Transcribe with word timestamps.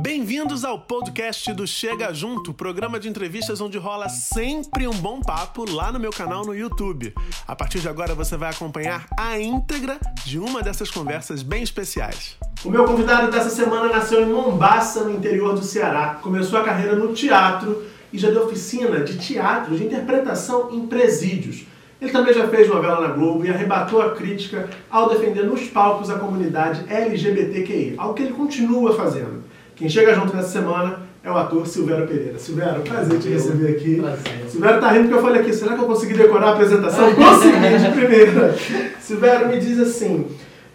Bem-vindos 0.00 0.64
ao 0.64 0.78
podcast 0.78 1.52
do 1.52 1.66
Chega 1.66 2.14
Junto, 2.14 2.54
programa 2.54 2.98
de 2.98 3.10
entrevistas 3.10 3.60
onde 3.60 3.76
rola 3.76 4.08
sempre 4.08 4.88
um 4.88 4.94
bom 4.94 5.20
papo 5.20 5.70
lá 5.70 5.92
no 5.92 6.00
meu 6.00 6.10
canal 6.10 6.46
no 6.46 6.54
YouTube. 6.54 7.12
A 7.46 7.54
partir 7.54 7.78
de 7.78 7.90
agora 7.90 8.14
você 8.14 8.34
vai 8.38 8.48
acompanhar 8.48 9.06
a 9.18 9.38
íntegra 9.38 9.98
de 10.24 10.38
uma 10.38 10.62
dessas 10.62 10.90
conversas 10.90 11.42
bem 11.42 11.62
especiais. 11.62 12.38
O 12.64 12.70
meu 12.70 12.86
convidado 12.86 13.30
dessa 13.30 13.50
semana 13.50 13.88
nasceu 13.88 14.22
em 14.22 14.32
Mombasa, 14.32 15.04
no 15.04 15.14
interior 15.14 15.52
do 15.52 15.62
Ceará. 15.62 16.18
Começou 16.22 16.58
a 16.58 16.64
carreira 16.64 16.96
no 16.96 17.12
teatro 17.12 17.84
e 18.10 18.16
já 18.16 18.30
deu 18.30 18.46
oficina 18.46 19.00
de 19.00 19.18
teatro, 19.18 19.76
de 19.76 19.84
interpretação 19.84 20.70
em 20.72 20.86
presídios. 20.86 21.66
Ele 22.02 22.10
também 22.10 22.34
já 22.34 22.48
fez 22.48 22.68
novela 22.68 23.06
na 23.06 23.14
Globo 23.14 23.44
e 23.44 23.48
arrebatou 23.48 24.02
a 24.02 24.10
crítica 24.10 24.68
ao 24.90 25.08
defender 25.08 25.44
nos 25.44 25.68
palcos 25.68 26.10
a 26.10 26.18
comunidade 26.18 26.84
LGBTQI, 26.92 27.94
algo 27.96 28.14
que 28.14 28.24
ele 28.24 28.32
continua 28.32 28.92
fazendo. 28.96 29.31
Quem 29.74 29.88
chega 29.88 30.14
junto 30.14 30.34
nessa 30.34 30.48
semana 30.48 31.00
é 31.22 31.30
o 31.30 31.36
ator 31.36 31.66
Silvério 31.66 32.06
Pereira. 32.06 32.38
Silvério, 32.38 32.82
prazer 32.82 33.18
te 33.18 33.28
receber 33.28 33.70
aqui. 33.70 33.96
Prazer. 33.96 34.48
Silvério 34.48 34.80
tá 34.80 34.90
rindo 34.90 35.04
porque 35.04 35.18
eu 35.18 35.22
falei 35.22 35.40
aqui, 35.40 35.52
será 35.52 35.74
que 35.74 35.82
eu 35.82 35.86
consegui 35.86 36.14
decorar 36.14 36.48
a 36.48 36.52
apresentação? 36.52 37.14
Consegui 37.14 37.78
de 37.78 37.90
primeira. 37.92 38.54
Silvério, 39.00 39.48
me 39.48 39.58
diz 39.58 39.78
assim, 39.78 40.26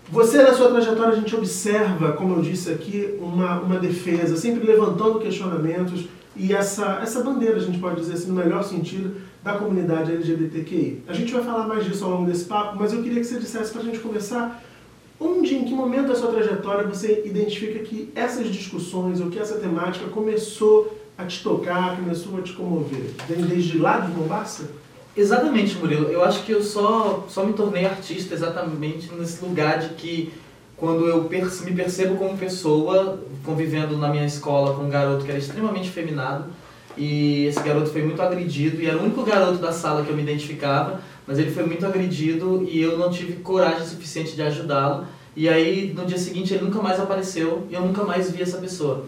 você 0.10 0.42
na 0.42 0.54
sua 0.54 0.70
trajetória 0.70 1.14
a 1.14 1.16
gente 1.16 1.36
observa, 1.36 2.14
como 2.14 2.36
eu 2.36 2.42
disse 2.42 2.72
aqui, 2.72 3.18
uma, 3.20 3.60
uma 3.60 3.78
defesa, 3.78 4.38
sempre 4.38 4.66
levantando 4.66 5.20
questionamentos 5.20 6.08
e 6.36 6.54
essa, 6.54 7.00
essa 7.02 7.22
bandeira, 7.24 7.58
a 7.58 7.60
gente 7.60 7.80
pode 7.80 7.96
dizer 7.96 8.14
assim, 8.14 8.30
no 8.30 8.36
melhor 8.36 8.64
sentido, 8.64 9.16
da 9.44 9.54
comunidade 9.54 10.12
LGBTQI. 10.12 11.04
A 11.08 11.14
gente 11.14 11.34
vai 11.34 11.44
falar 11.44 11.68
mais 11.68 11.86
disso 11.86 12.06
ao 12.06 12.12
longo 12.12 12.26
desse 12.26 12.46
papo, 12.46 12.78
mas 12.80 12.94
eu 12.94 13.02
queria 13.02 13.20
que 13.20 13.26
você 13.26 13.40
dissesse 13.40 13.72
para 13.72 13.82
a 13.82 13.86
gente 13.86 14.00
começar 14.00 14.62
Onde, 15.20 15.56
em 15.56 15.66
que 15.66 15.74
momento 15.74 16.10
da 16.10 16.16
sua 16.16 16.32
trajetória 16.32 16.88
você 16.88 17.24
identifica 17.26 17.80
que 17.80 18.12
essas 18.16 18.48
discussões 18.48 19.20
ou 19.20 19.30
que 19.30 19.40
essa 19.40 19.58
temática 19.58 20.08
começou 20.10 20.96
a 21.18 21.26
te 21.26 21.42
tocar, 21.42 21.96
começou 21.96 22.38
a 22.38 22.42
te 22.42 22.54
comover? 22.54 23.10
Vem 23.28 23.42
desde 23.42 23.80
lá 23.80 24.00
de 24.00 24.12
Mombasa? 24.12 24.70
Exatamente, 25.16 25.76
Murilo. 25.78 26.10
Eu 26.10 26.24
acho 26.24 26.44
que 26.44 26.52
eu 26.52 26.62
só, 26.62 27.26
só 27.28 27.44
me 27.44 27.54
tornei 27.54 27.86
artista 27.86 28.36
exatamente 28.36 29.12
nesse 29.16 29.44
lugar 29.44 29.80
de 29.80 29.90
que 29.96 30.32
quando 30.76 31.08
eu 31.08 31.24
me 31.24 31.74
percebo 31.74 32.18
como 32.18 32.38
pessoa, 32.38 33.20
convivendo 33.44 33.98
na 33.98 34.10
minha 34.10 34.28
escola 34.28 34.76
com 34.76 34.84
um 34.84 34.90
garoto 34.90 35.26
que 35.26 35.32
era 35.32 35.40
extremamente 35.40 35.90
feminado, 35.90 36.46
e 36.96 37.46
esse 37.46 37.60
garoto 37.62 37.90
foi 37.90 38.04
muito 38.04 38.22
agredido, 38.22 38.80
e 38.80 38.86
era 38.86 38.98
o 38.98 39.02
único 39.02 39.24
garoto 39.24 39.58
da 39.58 39.72
sala 39.72 40.04
que 40.04 40.10
eu 40.12 40.16
me 40.16 40.22
identificava, 40.22 41.02
mas 41.28 41.38
ele 41.38 41.52
foi 41.52 41.66
muito 41.66 41.86
agredido 41.86 42.66
e 42.68 42.82
eu 42.82 42.98
não 42.98 43.12
tive 43.12 43.34
coragem 43.34 43.86
suficiente 43.86 44.36
de 44.36 44.42
ajudá-lo. 44.42 45.06
E 45.36 45.48
aí, 45.48 45.94
no 45.96 46.04
dia 46.06 46.18
seguinte, 46.18 46.54
ele 46.54 46.64
nunca 46.64 46.82
mais 46.82 47.00
apareceu 47.00 47.68
e 47.70 47.76
eu 47.76 47.82
nunca 47.82 48.04
mais 48.04 48.32
vi 48.32 48.42
essa 48.42 48.58
pessoa. 48.58 49.06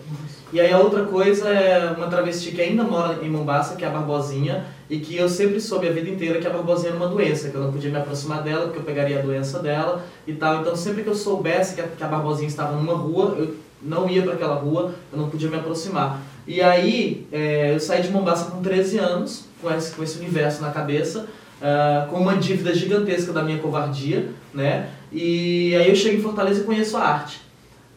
E 0.53 0.59
aí, 0.59 0.71
a 0.71 0.77
outra 0.77 1.05
coisa 1.05 1.49
é 1.49 1.91
uma 1.91 2.07
travesti 2.07 2.51
que 2.51 2.61
ainda 2.61 2.83
mora 2.83 3.23
em 3.23 3.29
Mombasa, 3.29 3.75
que 3.75 3.83
é 3.83 3.87
a 3.87 3.91
Barbosinha, 3.91 4.65
e 4.89 4.99
que 4.99 5.15
eu 5.15 5.27
sempre 5.29 5.59
soube 5.59 5.87
a 5.87 5.91
vida 5.91 6.09
inteira 6.09 6.39
que 6.39 6.45
a 6.45 6.49
Barbosinha 6.51 6.89
era 6.89 6.97
uma 6.97 7.07
doença, 7.07 7.49
que 7.49 7.55
eu 7.55 7.61
não 7.61 7.71
podia 7.71 7.89
me 7.89 7.97
aproximar 7.97 8.43
dela 8.43 8.65
porque 8.65 8.79
eu 8.79 8.83
pegaria 8.83 9.19
a 9.19 9.21
doença 9.21 9.57
dela 9.59 10.05
e 10.27 10.33
tal. 10.33 10.61
Então, 10.61 10.75
sempre 10.75 11.01
que 11.01 11.09
eu 11.09 11.15
soubesse 11.15 11.73
que 11.73 11.81
a, 11.81 11.87
que 11.87 12.03
a 12.03 12.07
Barbosinha 12.07 12.47
estava 12.47 12.75
numa 12.75 12.93
rua, 12.93 13.35
eu 13.37 13.55
não 13.81 14.09
ia 14.09 14.21
para 14.21 14.33
aquela 14.33 14.55
rua, 14.55 14.93
eu 15.11 15.17
não 15.17 15.29
podia 15.29 15.49
me 15.49 15.55
aproximar. 15.55 16.21
E 16.45 16.61
aí, 16.61 17.27
é, 17.31 17.73
eu 17.73 17.79
saí 17.79 18.03
de 18.03 18.09
Mombasa 18.09 18.51
com 18.51 18.61
13 18.61 18.97
anos, 18.99 19.45
com 19.61 19.71
esse, 19.71 19.91
com 19.93 20.03
esse 20.03 20.19
universo 20.19 20.61
na 20.61 20.71
cabeça, 20.71 21.27
uh, 21.61 22.09
com 22.09 22.17
uma 22.17 22.35
dívida 22.35 22.73
gigantesca 22.73 23.31
da 23.31 23.43
minha 23.43 23.59
covardia, 23.59 24.29
né? 24.53 24.89
E 25.11 25.75
aí 25.75 25.89
eu 25.89 25.95
chego 25.95 26.17
em 26.17 26.21
Fortaleza 26.21 26.61
e 26.61 26.63
conheço 26.63 26.97
a 26.97 27.01
arte. 27.01 27.41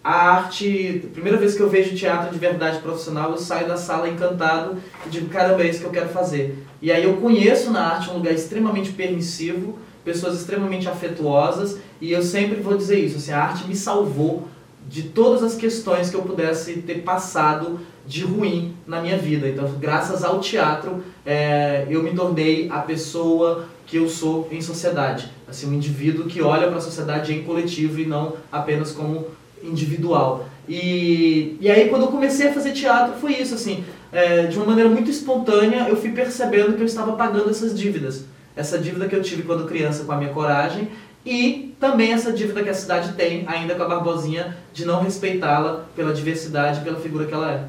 A 0.04 0.30
arte, 0.30 1.08
primeira 1.12 1.38
vez 1.38 1.54
que 1.54 1.60
eu 1.60 1.68
vejo 1.68 1.94
teatro 1.94 2.32
de 2.32 2.38
verdade 2.38 2.78
profissional, 2.78 3.30
eu 3.30 3.38
saio 3.38 3.68
da 3.68 3.76
sala 3.76 4.08
encantado 4.08 4.76
e 5.06 5.08
digo, 5.08 5.28
caramba, 5.28 5.62
é 5.62 5.68
isso 5.68 5.78
que 5.78 5.86
eu 5.86 5.92
quero 5.92 6.08
fazer. 6.08 6.64
E 6.80 6.90
aí 6.90 7.04
eu 7.04 7.18
conheço 7.18 7.70
na 7.70 7.94
arte 7.94 8.10
um 8.10 8.14
lugar 8.14 8.32
extremamente 8.32 8.90
permissivo, 8.90 9.78
pessoas 10.04 10.34
extremamente 10.40 10.88
afetuosas, 10.88 11.78
e 12.00 12.10
eu 12.10 12.20
sempre 12.20 12.60
vou 12.60 12.76
dizer 12.76 12.98
isso, 12.98 13.18
assim, 13.18 13.30
a 13.30 13.42
arte 13.44 13.68
me 13.68 13.76
salvou 13.76 14.48
de 14.88 15.04
todas 15.04 15.42
as 15.42 15.54
questões 15.54 16.10
que 16.10 16.16
eu 16.16 16.22
pudesse 16.22 16.74
ter 16.82 17.02
passado 17.02 17.80
de 18.06 18.24
ruim 18.24 18.74
na 18.86 19.00
minha 19.00 19.16
vida. 19.16 19.48
Então, 19.48 19.70
graças 19.78 20.24
ao 20.24 20.40
teatro, 20.40 21.02
é, 21.24 21.86
eu 21.88 22.02
me 22.02 22.12
tornei 22.12 22.68
a 22.70 22.78
pessoa 22.80 23.66
que 23.86 23.96
eu 23.96 24.08
sou 24.08 24.48
em 24.50 24.60
sociedade. 24.60 25.30
Assim, 25.48 25.68
um 25.68 25.74
indivíduo 25.74 26.26
que 26.26 26.42
olha 26.42 26.68
para 26.68 26.78
a 26.78 26.80
sociedade 26.80 27.32
em 27.32 27.42
coletivo 27.42 28.00
e 28.00 28.06
não 28.06 28.34
apenas 28.50 28.92
como 28.92 29.26
individual. 29.62 30.46
E, 30.68 31.56
e 31.60 31.70
aí, 31.70 31.88
quando 31.88 32.02
eu 32.02 32.08
comecei 32.08 32.48
a 32.48 32.52
fazer 32.52 32.72
teatro, 32.72 33.14
foi 33.20 33.34
isso, 33.34 33.54
assim, 33.54 33.84
é, 34.12 34.46
de 34.46 34.56
uma 34.56 34.66
maneira 34.66 34.90
muito 34.90 35.10
espontânea, 35.10 35.88
eu 35.88 35.96
fui 35.96 36.10
percebendo 36.10 36.74
que 36.74 36.82
eu 36.82 36.86
estava 36.86 37.12
pagando 37.12 37.50
essas 37.50 37.78
dívidas. 37.78 38.24
Essa 38.54 38.78
dívida 38.78 39.08
que 39.08 39.16
eu 39.16 39.22
tive 39.22 39.42
quando 39.42 39.66
criança 39.66 40.04
com 40.04 40.12
a 40.12 40.16
minha 40.16 40.32
coragem 40.32 40.88
e 41.24 41.74
também 41.78 42.12
essa 42.12 42.32
dívida 42.32 42.62
que 42.62 42.68
a 42.68 42.74
cidade 42.74 43.12
tem 43.12 43.44
ainda 43.46 43.74
com 43.74 43.82
a 43.82 43.88
Barbosinha 43.88 44.56
de 44.72 44.84
não 44.84 45.02
respeitá-la 45.02 45.84
pela 45.94 46.12
diversidade, 46.12 46.80
pela 46.80 46.98
figura 46.98 47.26
que 47.26 47.34
ela 47.34 47.52
é. 47.52 47.68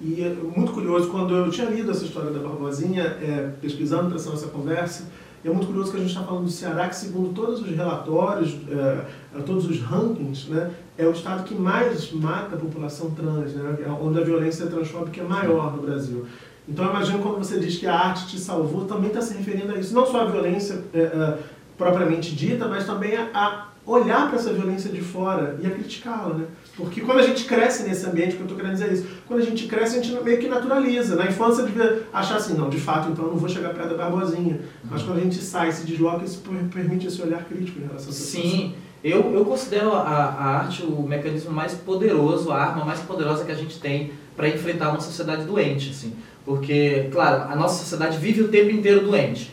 E 0.00 0.22
é 0.22 0.28
muito 0.28 0.72
curioso, 0.72 1.08
quando 1.08 1.34
eu 1.34 1.50
tinha 1.50 1.68
lido 1.68 1.90
essa 1.90 2.04
história 2.04 2.30
da 2.30 2.38
Barbosinha, 2.38 3.02
é, 3.02 3.50
pesquisando 3.60 4.08
para 4.08 4.16
essa 4.16 4.48
conversa, 4.48 5.04
é 5.44 5.50
muito 5.50 5.66
curioso 5.66 5.90
que 5.90 5.98
a 5.98 6.00
gente 6.00 6.10
está 6.10 6.22
falando 6.22 6.44
do 6.44 6.50
Ceará, 6.50 6.88
que 6.88 6.96
segundo 6.96 7.34
todos 7.34 7.60
os 7.60 7.68
relatórios, 7.68 8.56
é, 8.70 9.40
todos 9.42 9.68
os 9.68 9.80
rankings, 9.80 10.48
né, 10.48 10.70
é 10.96 11.06
o 11.06 11.10
estado 11.10 11.44
que 11.44 11.54
mais 11.54 12.10
mata 12.12 12.56
a 12.56 12.58
população 12.58 13.10
trans, 13.10 13.52
né, 13.52 13.76
é 13.84 13.88
onde 13.90 14.18
a 14.18 14.24
violência 14.24 14.66
transfóbica 14.66 15.20
é 15.20 15.24
maior 15.24 15.76
no 15.76 15.82
Brasil. 15.82 16.26
Então, 16.66 16.86
imagino 16.86 17.18
quando 17.18 17.36
você 17.36 17.60
diz 17.60 17.76
que 17.76 17.86
a 17.86 17.94
arte 17.94 18.26
te 18.26 18.38
salvou, 18.38 18.86
também 18.86 19.08
está 19.08 19.20
se 19.20 19.34
referindo 19.34 19.74
a 19.74 19.78
isso. 19.78 19.94
Não 19.94 20.06
só 20.06 20.22
a 20.22 20.24
violência 20.24 20.82
é, 20.94 20.98
é, 20.98 21.38
propriamente 21.76 22.34
dita, 22.34 22.66
mas 22.68 22.86
também 22.86 23.16
a, 23.16 23.68
olhar 23.86 24.28
para 24.28 24.38
essa 24.38 24.52
violência 24.52 24.90
de 24.90 25.00
fora 25.00 25.58
e 25.60 25.66
a 25.66 25.70
criticá-la, 25.70 26.34
né? 26.34 26.46
Porque 26.76 27.02
quando 27.02 27.18
a 27.18 27.22
gente 27.22 27.44
cresce 27.44 27.82
nesse 27.82 28.06
ambiente, 28.06 28.34
que 28.34 28.40
eu 28.40 28.44
estou 28.44 28.56
querendo 28.56 28.72
dizer 28.72 28.92
isso, 28.92 29.06
quando 29.28 29.40
a 29.40 29.44
gente 29.44 29.66
cresce, 29.66 29.98
a 29.98 30.02
gente 30.02 30.24
meio 30.24 30.38
que 30.38 30.48
naturaliza. 30.48 31.14
Na 31.14 31.26
infância, 31.26 31.64
devia 31.64 32.02
achar 32.12 32.36
assim, 32.36 32.54
não, 32.54 32.68
de 32.68 32.80
fato, 32.80 33.10
então 33.10 33.26
eu 33.26 33.32
não 33.32 33.38
vou 33.38 33.48
chegar 33.48 33.74
perto 33.74 33.90
da 33.90 33.96
Barbosinha. 33.96 34.60
Mas 34.90 35.02
quando 35.02 35.18
a 35.18 35.20
gente 35.20 35.36
sai, 35.36 35.70
se 35.70 35.86
desloca, 35.86 36.24
isso 36.24 36.42
permite 36.72 37.06
esse 37.06 37.20
olhar 37.22 37.44
crítico 37.44 37.78
em 37.78 37.86
relação 37.86 38.08
a 38.08 38.10
essa 38.10 38.24
Sim, 38.24 38.74
eu, 39.04 39.32
eu 39.34 39.44
considero 39.44 39.92
a, 39.92 40.00
a 40.00 40.44
arte 40.60 40.82
o 40.82 41.02
mecanismo 41.02 41.52
mais 41.52 41.74
poderoso, 41.74 42.50
a 42.50 42.56
arma 42.56 42.84
mais 42.84 43.00
poderosa 43.00 43.44
que 43.44 43.52
a 43.52 43.56
gente 43.56 43.78
tem 43.78 44.12
para 44.34 44.48
enfrentar 44.48 44.90
uma 44.90 45.00
sociedade 45.00 45.44
doente, 45.44 45.90
assim. 45.90 46.14
Porque, 46.44 47.08
claro, 47.12 47.52
a 47.52 47.54
nossa 47.54 47.80
sociedade 47.80 48.18
vive 48.18 48.42
o 48.42 48.48
tempo 48.48 48.70
inteiro 48.70 49.02
doente. 49.02 49.52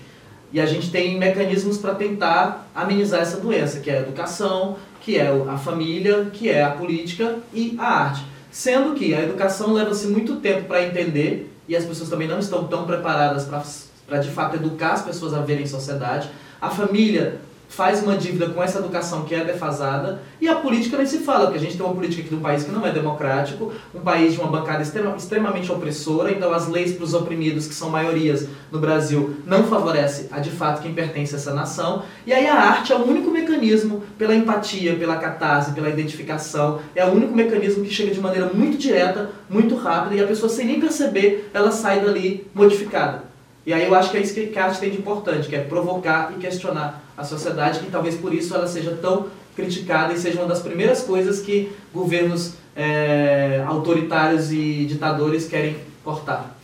E 0.53 0.59
a 0.59 0.65
gente 0.65 0.91
tem 0.91 1.17
mecanismos 1.17 1.77
para 1.77 1.95
tentar 1.95 2.69
amenizar 2.75 3.21
essa 3.21 3.37
doença, 3.37 3.79
que 3.79 3.89
é 3.89 3.97
a 3.97 4.01
educação, 4.01 4.77
que 4.99 5.17
é 5.17 5.27
a 5.47 5.57
família, 5.57 6.29
que 6.31 6.49
é 6.49 6.63
a 6.63 6.71
política 6.71 7.37
e 7.53 7.75
a 7.79 7.85
arte. 7.85 8.25
Sendo 8.51 8.93
que 8.93 9.13
a 9.13 9.21
educação 9.21 9.73
leva-se 9.73 10.07
muito 10.07 10.37
tempo 10.37 10.65
para 10.65 10.85
entender 10.85 11.51
e 11.67 11.75
as 11.75 11.85
pessoas 11.85 12.09
também 12.09 12.27
não 12.27 12.39
estão 12.39 12.67
tão 12.67 12.85
preparadas 12.85 13.45
para 13.45 14.19
de 14.19 14.29
fato 14.29 14.57
educar 14.57 14.91
as 14.91 15.01
pessoas 15.03 15.33
a 15.33 15.39
verem 15.39 15.65
sociedade. 15.65 16.29
A 16.59 16.69
família 16.69 17.39
faz 17.71 18.03
uma 18.03 18.17
dívida 18.17 18.49
com 18.49 18.61
essa 18.61 18.79
educação 18.79 19.23
que 19.23 19.33
é 19.33 19.45
defasada, 19.45 20.21
e 20.41 20.47
a 20.47 20.55
política 20.55 20.97
nem 20.97 21.05
se 21.05 21.19
fala, 21.19 21.45
porque 21.45 21.57
a 21.57 21.61
gente 21.61 21.77
tem 21.77 21.85
uma 21.85 21.95
política 21.95 22.21
aqui 22.21 22.29
de 22.29 22.35
um 22.35 22.41
país 22.41 22.65
que 22.65 22.71
não 22.71 22.85
é 22.85 22.91
democrático, 22.91 23.71
um 23.95 24.01
país 24.01 24.33
de 24.33 24.41
uma 24.41 24.51
bancada 24.51 24.83
extrema, 24.83 25.15
extremamente 25.15 25.71
opressora, 25.71 26.31
então 26.31 26.51
as 26.53 26.67
leis 26.67 26.91
para 26.91 27.05
os 27.05 27.13
oprimidos, 27.13 27.67
que 27.67 27.73
são 27.73 27.89
maiorias 27.89 28.45
no 28.69 28.77
Brasil, 28.77 29.37
não 29.45 29.63
favorece 29.63 30.27
a 30.31 30.39
de 30.39 30.49
fato 30.49 30.81
quem 30.81 30.93
pertence 30.93 31.33
a 31.33 31.37
essa 31.37 31.53
nação, 31.53 32.03
e 32.27 32.33
aí 32.33 32.45
a 32.45 32.55
arte 32.55 32.91
é 32.91 32.95
o 32.95 33.07
único 33.07 33.31
mecanismo 33.31 34.03
pela 34.17 34.35
empatia, 34.35 34.97
pela 34.97 35.15
catarse, 35.15 35.71
pela 35.71 35.89
identificação, 35.89 36.81
é 36.93 37.05
o 37.05 37.11
único 37.11 37.33
mecanismo 37.33 37.85
que 37.85 37.93
chega 37.93 38.13
de 38.13 38.19
maneira 38.19 38.51
muito 38.53 38.77
direta, 38.77 39.29
muito 39.49 39.75
rápida, 39.75 40.15
e 40.15 40.21
a 40.21 40.27
pessoa 40.27 40.49
sem 40.49 40.65
nem 40.65 40.81
perceber, 40.81 41.49
ela 41.53 41.71
sai 41.71 42.01
dali 42.01 42.45
modificada. 42.53 43.31
E 43.65 43.71
aí 43.71 43.85
eu 43.85 43.93
acho 43.93 44.09
que 44.09 44.17
é 44.17 44.21
isso 44.21 44.33
que 44.33 44.57
a 44.57 44.65
arte 44.65 44.79
tem 44.79 44.89
de 44.89 44.97
importante, 44.97 45.47
que 45.47 45.55
é 45.55 45.59
provocar 45.59 46.33
e 46.35 46.39
questionar 46.39 47.03
a 47.21 47.23
sociedade, 47.23 47.79
que 47.79 47.91
talvez 47.91 48.15
por 48.15 48.33
isso 48.33 48.53
ela 48.53 48.67
seja 48.67 48.91
tão 49.01 49.27
criticada 49.55 50.13
e 50.13 50.17
seja 50.17 50.39
uma 50.39 50.47
das 50.47 50.61
primeiras 50.61 51.01
coisas 51.03 51.39
que 51.41 51.71
governos 51.93 52.53
é, 52.75 53.63
autoritários 53.65 54.51
e 54.51 54.85
ditadores 54.85 55.47
querem 55.47 55.77
cortar. 56.03 56.57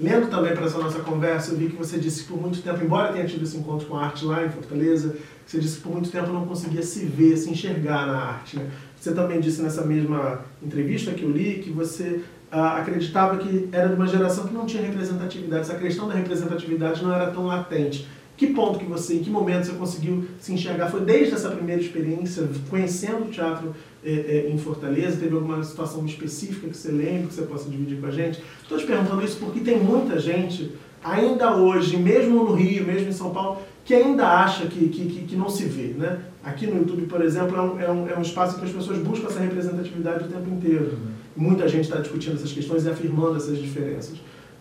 Lendo 0.00 0.28
também 0.28 0.54
para 0.54 0.66
essa 0.66 0.78
nossa 0.78 1.00
conversa, 1.00 1.52
eu 1.52 1.58
vi 1.58 1.68
que 1.68 1.76
você 1.76 1.98
disse 1.98 2.22
que 2.22 2.28
por 2.28 2.40
muito 2.40 2.62
tempo, 2.62 2.84
embora 2.84 3.12
tenha 3.12 3.26
tido 3.26 3.42
esse 3.42 3.56
encontro 3.56 3.86
com 3.88 3.96
a 3.96 4.04
arte 4.04 4.24
lá 4.24 4.44
em 4.44 4.48
Fortaleza, 4.48 5.16
você 5.44 5.58
disse 5.58 5.78
que 5.78 5.82
por 5.82 5.92
muito 5.92 6.10
tempo 6.10 6.32
não 6.32 6.46
conseguia 6.46 6.82
se 6.82 7.04
ver, 7.04 7.36
se 7.36 7.50
enxergar 7.50 8.06
na 8.06 8.18
arte. 8.18 8.56
Né? 8.58 8.70
Você 9.00 9.12
também 9.12 9.40
disse 9.40 9.60
nessa 9.60 9.84
mesma 9.84 10.42
entrevista 10.62 11.12
que 11.12 11.24
eu 11.24 11.30
li 11.30 11.60
que 11.64 11.70
você 11.70 12.20
ah, 12.50 12.76
acreditava 12.76 13.38
que 13.38 13.68
era 13.72 13.88
de 13.88 13.94
uma 13.94 14.06
geração 14.06 14.46
que 14.46 14.54
não 14.54 14.66
tinha 14.66 14.82
representatividade. 14.82 15.62
Essa 15.62 15.74
questão 15.74 16.06
da 16.06 16.14
representatividade 16.14 17.02
não 17.02 17.12
era 17.12 17.30
tão 17.30 17.46
latente. 17.46 18.06
Que 18.38 18.46
ponto 18.46 18.78
que 18.78 18.84
você, 18.84 19.14
em 19.14 19.18
que 19.18 19.28
momento 19.28 19.66
você 19.66 19.72
conseguiu 19.72 20.24
se 20.40 20.52
enxergar? 20.52 20.88
Foi 20.88 21.00
desde 21.00 21.34
essa 21.34 21.50
primeira 21.50 21.82
experiência, 21.82 22.48
conhecendo 22.70 23.24
o 23.24 23.28
teatro 23.28 23.74
é, 24.04 24.12
é, 24.12 24.50
em 24.54 24.56
Fortaleza? 24.56 25.16
Teve 25.16 25.34
alguma 25.34 25.60
situação 25.64 26.06
específica 26.06 26.68
que 26.68 26.76
você 26.76 26.92
lembra, 26.92 27.26
que 27.26 27.34
você 27.34 27.42
possa 27.42 27.68
dividir 27.68 28.00
com 28.00 28.06
a 28.06 28.12
gente? 28.12 28.40
Estou 28.62 28.78
te 28.78 28.86
perguntando 28.86 29.24
isso 29.24 29.38
porque 29.38 29.58
tem 29.58 29.80
muita 29.80 30.20
gente, 30.20 30.70
ainda 31.02 31.56
hoje, 31.56 31.96
mesmo 31.96 32.44
no 32.44 32.54
Rio, 32.54 32.86
mesmo 32.86 33.08
em 33.08 33.12
São 33.12 33.30
Paulo, 33.30 33.60
que 33.84 33.92
ainda 33.92 34.28
acha 34.28 34.66
que, 34.66 34.88
que, 34.88 35.24
que, 35.24 35.34
não 35.34 35.48
se 35.48 35.64
vê. 35.64 35.94
Né? 35.98 36.20
Aqui 36.44 36.68
no 36.68 36.76
YouTube, 36.76 37.06
por 37.06 37.20
exemplo, 37.20 37.56
é 37.56 37.60
um, 37.60 37.80
é, 37.80 37.90
um, 37.90 38.08
é 38.08 38.16
um 38.16 38.22
espaço 38.22 38.54
em 38.54 38.60
que 38.60 38.66
as 38.66 38.72
pessoas 38.72 38.98
buscam 38.98 39.26
essa 39.26 39.40
representatividade 39.40 40.26
o 40.26 40.28
tempo 40.28 40.48
inteiro. 40.48 40.92
Uhum. 40.92 41.08
Muita 41.36 41.66
gente 41.66 41.84
está 41.86 41.98
discutindo 41.98 42.36
essas 42.36 42.52
questões 42.52 42.84
e 42.84 42.88
afirmando 42.88 43.36
essas 43.36 43.58
diferenças. 43.58 44.16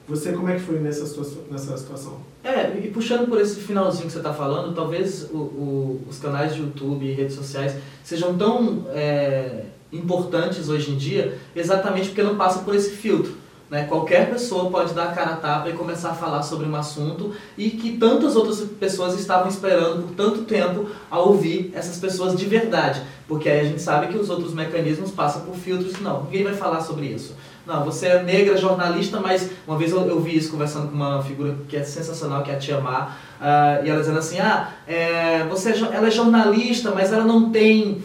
Você, 0.08 0.32
como 0.32 0.48
é 0.50 0.56
que 0.56 0.62
foi 0.62 0.80
nessa 0.80 1.06
situação? 1.06 1.40
Nessa 1.52 1.78
situação? 1.78 2.18
É, 2.44 2.78
e 2.82 2.90
puxando 2.90 3.28
por 3.28 3.42
esse 3.42 3.60
finalzinho 3.60 4.06
que 4.06 4.14
você 4.14 4.20
está 4.20 4.34
falando, 4.34 4.74
talvez 4.74 5.30
o, 5.32 5.38
o, 5.38 6.02
os 6.10 6.18
canais 6.18 6.56
de 6.56 6.62
YouTube 6.62 7.06
e 7.06 7.12
redes 7.12 7.36
sociais 7.36 7.76
sejam 8.04 8.38
tão 8.38 8.86
é, 8.90 9.66
importantes 9.92 10.70
hoje 10.70 10.92
em 10.92 10.98
dia 10.98 11.38
exatamente 11.54 12.08
porque 12.08 12.24
não 12.24 12.38
passam 12.38 12.64
por 12.64 12.74
esse 12.74 12.92
filtro. 12.92 13.36
Né? 13.70 13.84
Qualquer 13.84 14.30
pessoa 14.30 14.72
pode 14.72 14.94
dar 14.94 15.10
a 15.10 15.12
cara 15.12 15.32
a 15.32 15.36
tapa 15.36 15.70
e 15.70 15.74
começar 15.74 16.12
a 16.12 16.16
falar 16.16 16.42
sobre 16.42 16.66
um 16.66 16.76
assunto 16.76 17.34
e 17.58 17.70
que 17.70 17.98
tantas 17.98 18.38
outras 18.38 18.62
pessoas 18.62 19.20
estavam 19.20 19.50
esperando 19.50 20.04
por 20.04 20.16
tanto 20.16 20.46
tempo 20.46 20.90
a 21.12 21.20
ouvir 21.20 21.72
essas 21.74 22.00
pessoas 22.00 22.38
de 22.38 22.46
verdade. 22.46 23.02
Porque 23.28 23.50
aí 23.50 23.60
a 23.60 23.64
gente 23.66 23.82
sabe 23.82 24.08
que 24.08 24.18
os 24.18 24.30
outros 24.30 24.54
mecanismos 24.54 25.12
passam 25.12 25.42
por 25.42 25.56
filtros. 25.56 26.00
Não, 26.00 26.24
ninguém 26.24 26.46
vai 26.46 26.54
falar 26.54 26.80
sobre 26.80 27.08
isso. 27.08 27.36
Não, 27.68 27.84
você 27.84 28.08
é 28.08 28.24
negra, 28.24 28.56
jornalista, 28.56 29.20
mas 29.20 29.50
uma 29.68 29.78
vez 29.78 29.92
eu, 29.92 30.08
eu 30.08 30.22
vi 30.22 30.38
isso 30.38 30.50
conversando 30.50 30.88
com 30.88 30.96
uma 30.96 31.22
figura 31.22 31.54
que 31.68 31.76
é 31.76 31.84
sensacional, 31.84 32.42
que 32.42 32.50
é 32.50 32.56
a 32.56 32.58
Tia 32.58 32.80
Mar, 32.80 33.20
uh, 33.42 33.86
e 33.86 33.90
ela 33.90 34.00
dizendo 34.00 34.20
assim, 34.20 34.40
ah, 34.40 34.72
é, 34.88 35.44
você 35.44 35.72
é, 35.72 35.78
ela 35.92 36.08
é 36.08 36.12
jornalista, 36.12 36.92
mas 36.92 37.12
ela 37.12 37.26
não 37.26 37.52
tem... 37.52 38.02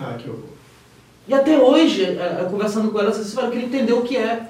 Ah, 0.00 0.16
que 0.18 0.28
horror. 0.28 0.50
E 1.28 1.32
até 1.32 1.56
hoje, 1.56 2.02
é, 2.02 2.44
conversando 2.50 2.90
com 2.90 2.98
ela, 2.98 3.12
você 3.12 3.32
fala, 3.32 3.46
eu 3.46 3.52
queria 3.52 3.66
entender 3.66 3.92
o 3.92 4.02
que 4.02 4.16
é 4.16 4.48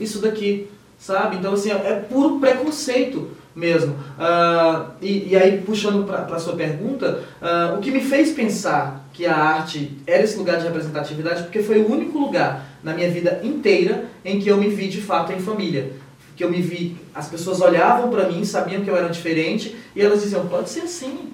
isso 0.00 0.18
daqui, 0.18 0.68
sabe? 0.98 1.36
Então, 1.36 1.52
assim, 1.52 1.70
é, 1.70 1.74
é 1.74 1.94
puro 1.94 2.40
preconceito 2.40 3.30
mesmo. 3.54 3.92
Uh, 3.92 4.90
e, 5.00 5.28
e, 5.28 5.36
aí, 5.36 5.60
puxando 5.60 6.04
para 6.04 6.24
a 6.24 6.40
sua 6.40 6.56
pergunta, 6.56 7.22
uh, 7.40 7.78
o 7.78 7.80
que 7.80 7.92
me 7.92 8.00
fez 8.00 8.32
pensar 8.32 9.06
que 9.12 9.26
a 9.26 9.36
arte 9.36 9.96
era 10.08 10.24
esse 10.24 10.36
lugar 10.36 10.58
de 10.58 10.64
representatividade, 10.64 11.44
porque 11.44 11.62
foi 11.62 11.78
o 11.78 11.88
único 11.88 12.18
lugar 12.18 12.71
na 12.82 12.94
minha 12.94 13.10
vida 13.10 13.40
inteira 13.42 14.06
em 14.24 14.40
que 14.40 14.48
eu 14.48 14.56
me 14.56 14.68
vi 14.68 14.88
de 14.88 15.00
fato 15.00 15.32
em 15.32 15.40
família. 15.40 15.92
Que 16.36 16.44
eu 16.44 16.50
me 16.50 16.60
vi, 16.60 16.96
as 17.14 17.28
pessoas 17.28 17.60
olhavam 17.60 18.10
para 18.10 18.28
mim, 18.28 18.44
sabiam 18.44 18.82
que 18.82 18.90
eu 18.90 18.96
era 18.96 19.08
diferente, 19.08 19.76
e 19.94 20.00
elas 20.00 20.22
diziam: 20.22 20.46
pode 20.46 20.70
ser 20.70 20.80
assim, 20.80 21.30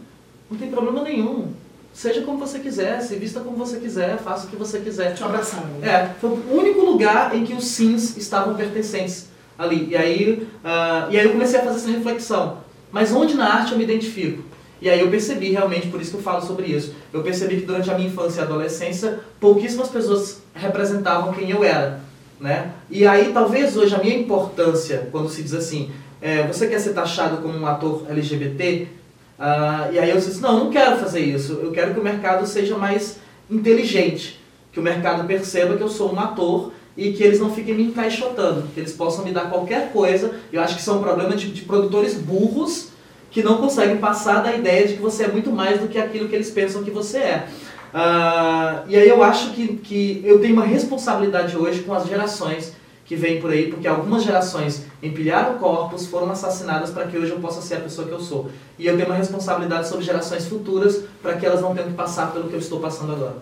não 0.50 0.58
tem 0.58 0.70
problema 0.70 1.02
nenhum. 1.02 1.52
Seja 1.92 2.22
como 2.22 2.38
você 2.38 2.58
quiser, 2.58 3.00
se 3.00 3.16
vista 3.16 3.40
como 3.40 3.56
você 3.56 3.78
quiser, 3.78 4.18
faça 4.18 4.46
o 4.46 4.50
que 4.50 4.56
você 4.56 4.78
quiser. 4.78 5.14
Te 5.14 5.24
abraçaram. 5.24 5.66
Né? 5.80 5.88
É, 5.88 6.14
foi 6.20 6.30
o 6.30 6.56
único 6.56 6.80
lugar 6.80 7.34
em 7.34 7.44
que 7.44 7.54
os 7.54 7.66
sims 7.66 8.16
estavam 8.16 8.54
pertencentes 8.54 9.26
ali. 9.58 9.88
E 9.90 9.96
aí, 9.96 10.48
uh, 10.64 11.10
e 11.10 11.18
aí 11.18 11.24
eu 11.24 11.32
comecei 11.32 11.58
a 11.58 11.64
fazer 11.64 11.78
essa 11.78 11.90
reflexão. 11.90 12.58
Mas 12.92 13.12
onde 13.12 13.34
na 13.34 13.52
arte 13.52 13.72
eu 13.72 13.78
me 13.78 13.84
identifico? 13.84 14.44
E 14.80 14.88
aí 14.88 15.00
eu 15.00 15.10
percebi 15.10 15.50
realmente, 15.50 15.88
por 15.88 16.00
isso 16.00 16.12
que 16.12 16.16
eu 16.18 16.22
falo 16.22 16.44
sobre 16.44 16.66
isso, 16.66 16.94
eu 17.12 17.22
percebi 17.22 17.56
que 17.56 17.66
durante 17.66 17.90
a 17.90 17.94
minha 17.94 18.08
infância 18.08 18.40
e 18.40 18.44
adolescência, 18.44 19.20
pouquíssimas 19.40 19.88
pessoas 19.88 20.42
representavam 20.54 21.32
quem 21.32 21.50
eu 21.50 21.64
era. 21.64 22.00
Né? 22.40 22.72
E 22.88 23.04
aí 23.06 23.32
talvez 23.32 23.76
hoje 23.76 23.94
a 23.94 23.98
minha 23.98 24.16
importância, 24.16 25.08
quando 25.10 25.28
se 25.28 25.42
diz 25.42 25.54
assim, 25.54 25.90
é, 26.20 26.46
você 26.46 26.68
quer 26.68 26.78
ser 26.78 26.92
taxado 26.92 27.38
como 27.38 27.58
um 27.58 27.66
ator 27.66 28.04
LGBT? 28.08 28.82
Uh, 28.82 29.40
ah, 29.40 29.88
e 29.92 29.98
aí 29.98 30.10
eu 30.10 30.16
disse, 30.16 30.40
não, 30.40 30.64
não 30.64 30.70
quero 30.70 30.98
fazer 30.98 31.20
isso, 31.20 31.60
eu 31.62 31.70
quero 31.72 31.94
que 31.94 32.00
o 32.00 32.02
mercado 32.02 32.46
seja 32.46 32.76
mais 32.76 33.18
inteligente, 33.50 34.40
que 34.72 34.78
o 34.78 34.82
mercado 34.82 35.26
perceba 35.26 35.76
que 35.76 35.82
eu 35.82 35.88
sou 35.88 36.12
um 36.12 36.18
ator 36.18 36.72
e 36.96 37.12
que 37.12 37.22
eles 37.22 37.38
não 37.38 37.52
fiquem 37.52 37.74
me 37.74 37.84
encaixotando, 37.84 38.64
que 38.74 38.80
eles 38.80 38.92
possam 38.92 39.24
me 39.24 39.30
dar 39.30 39.48
qualquer 39.48 39.92
coisa. 39.92 40.34
Eu 40.52 40.60
acho 40.60 40.74
que 40.74 40.80
isso 40.80 40.90
é 40.90 40.94
um 40.94 41.02
problema 41.02 41.36
de, 41.36 41.52
de 41.52 41.62
produtores 41.62 42.14
burros 42.14 42.88
que 43.30 43.42
não 43.42 43.58
conseguem 43.58 43.98
passar 43.98 44.42
da 44.42 44.54
ideia 44.54 44.86
de 44.86 44.94
que 44.94 45.02
você 45.02 45.24
é 45.24 45.28
muito 45.28 45.50
mais 45.50 45.80
do 45.80 45.88
que 45.88 45.98
aquilo 45.98 46.28
que 46.28 46.34
eles 46.34 46.50
pensam 46.50 46.82
que 46.82 46.90
você 46.90 47.18
é. 47.18 47.48
Uh, 47.92 48.88
e 48.88 48.96
aí 48.96 49.08
eu 49.08 49.22
acho 49.22 49.52
que, 49.52 49.76
que 49.78 50.22
eu 50.24 50.40
tenho 50.40 50.54
uma 50.54 50.64
responsabilidade 50.64 51.56
hoje 51.56 51.80
com 51.80 51.94
as 51.94 52.06
gerações 52.06 52.72
que 53.08 53.16
vêm 53.16 53.40
por 53.40 53.50
aí, 53.50 53.70
porque 53.70 53.88
algumas 53.88 54.22
gerações 54.22 54.84
empilharam 55.02 55.58
corpos, 55.58 56.06
foram 56.06 56.30
assassinadas 56.30 56.90
para 56.90 57.06
que 57.06 57.16
hoje 57.16 57.30
eu 57.30 57.40
possa 57.40 57.62
ser 57.62 57.76
a 57.76 57.80
pessoa 57.80 58.06
que 58.06 58.12
eu 58.12 58.20
sou. 58.20 58.50
E 58.78 58.86
eu 58.86 58.94
tenho 58.96 59.08
uma 59.08 59.16
responsabilidade 59.16 59.88
sobre 59.88 60.04
gerações 60.04 60.46
futuras 60.46 61.04
para 61.22 61.36
que 61.36 61.46
elas 61.46 61.62
não 61.62 61.74
tenham 61.74 61.88
que 61.88 61.94
passar 61.94 62.30
pelo 62.32 62.48
que 62.48 62.54
eu 62.54 62.58
estou 62.58 62.80
passando 62.80 63.12
agora. 63.12 63.36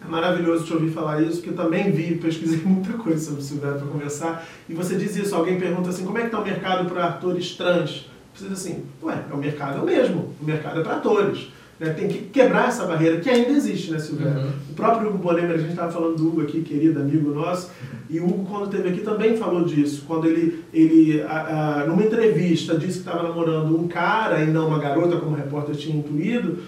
É 0.00 0.08
maravilhoso 0.08 0.64
te 0.64 0.72
ouvir 0.72 0.90
falar 0.90 1.20
isso, 1.20 1.38
porque 1.38 1.50
eu 1.50 1.56
também 1.56 1.90
vi, 1.90 2.14
pesquisei 2.14 2.60
muita 2.64 2.92
coisa 2.92 3.24
sobre 3.24 3.40
o 3.40 3.44
Silvério 3.44 3.78
para 3.78 3.88
conversar. 3.88 4.46
E 4.68 4.74
você 4.74 4.94
diz 4.94 5.16
isso, 5.16 5.34
alguém 5.34 5.58
pergunta 5.58 5.90
assim, 5.90 6.04
como 6.04 6.16
é 6.16 6.20
que 6.20 6.26
está 6.28 6.38
o 6.38 6.44
mercado 6.44 6.88
para 6.88 7.06
atores 7.06 7.56
trans? 7.56 8.06
Você 8.38 8.48
diz 8.48 8.52
assim, 8.52 8.84
ué, 9.02 9.24
é 9.28 9.34
o 9.34 9.36
mercado 9.36 9.78
é 9.78 9.80
o 9.80 9.84
mesmo, 9.84 10.32
o 10.40 10.44
mercado 10.44 10.80
é 10.80 10.82
para 10.84 10.96
atores. 10.96 11.48
Né? 11.80 11.90
Tem 11.90 12.08
que 12.08 12.18
quebrar 12.26 12.68
essa 12.68 12.86
barreira 12.86 13.18
que 13.18 13.28
ainda 13.28 13.50
existe, 13.50 13.90
né, 13.90 13.98
Silvério? 13.98 14.40
Uhum. 14.40 14.50
O 14.70 14.74
próprio 14.74 15.08
Hugo 15.08 15.18
Bolemer, 15.18 15.56
a 15.56 15.58
gente 15.58 15.70
estava 15.70 15.90
falando 15.90 16.16
do 16.16 16.28
Hugo 16.28 16.42
aqui, 16.42 16.62
querido 16.62 17.00
amigo 17.00 17.30
nosso, 17.32 17.70
e 18.08 18.20
o 18.20 18.26
Hugo, 18.26 18.46
quando 18.46 18.70
esteve 18.70 18.90
aqui, 18.90 19.00
também 19.00 19.36
falou 19.36 19.64
disso. 19.64 20.04
Quando 20.06 20.26
ele, 20.26 20.64
ele 20.72 21.20
a, 21.22 21.82
a, 21.82 21.86
numa 21.86 22.02
entrevista, 22.02 22.76
disse 22.76 23.00
que 23.00 23.08
estava 23.08 23.22
namorando 23.24 23.76
um 23.76 23.88
cara 23.88 24.40
e 24.42 24.46
não 24.46 24.68
uma 24.68 24.78
garota, 24.78 25.16
como 25.16 25.32
o 25.32 25.36
repórter 25.36 25.74
tinha 25.74 25.96
intuído, 25.96 26.58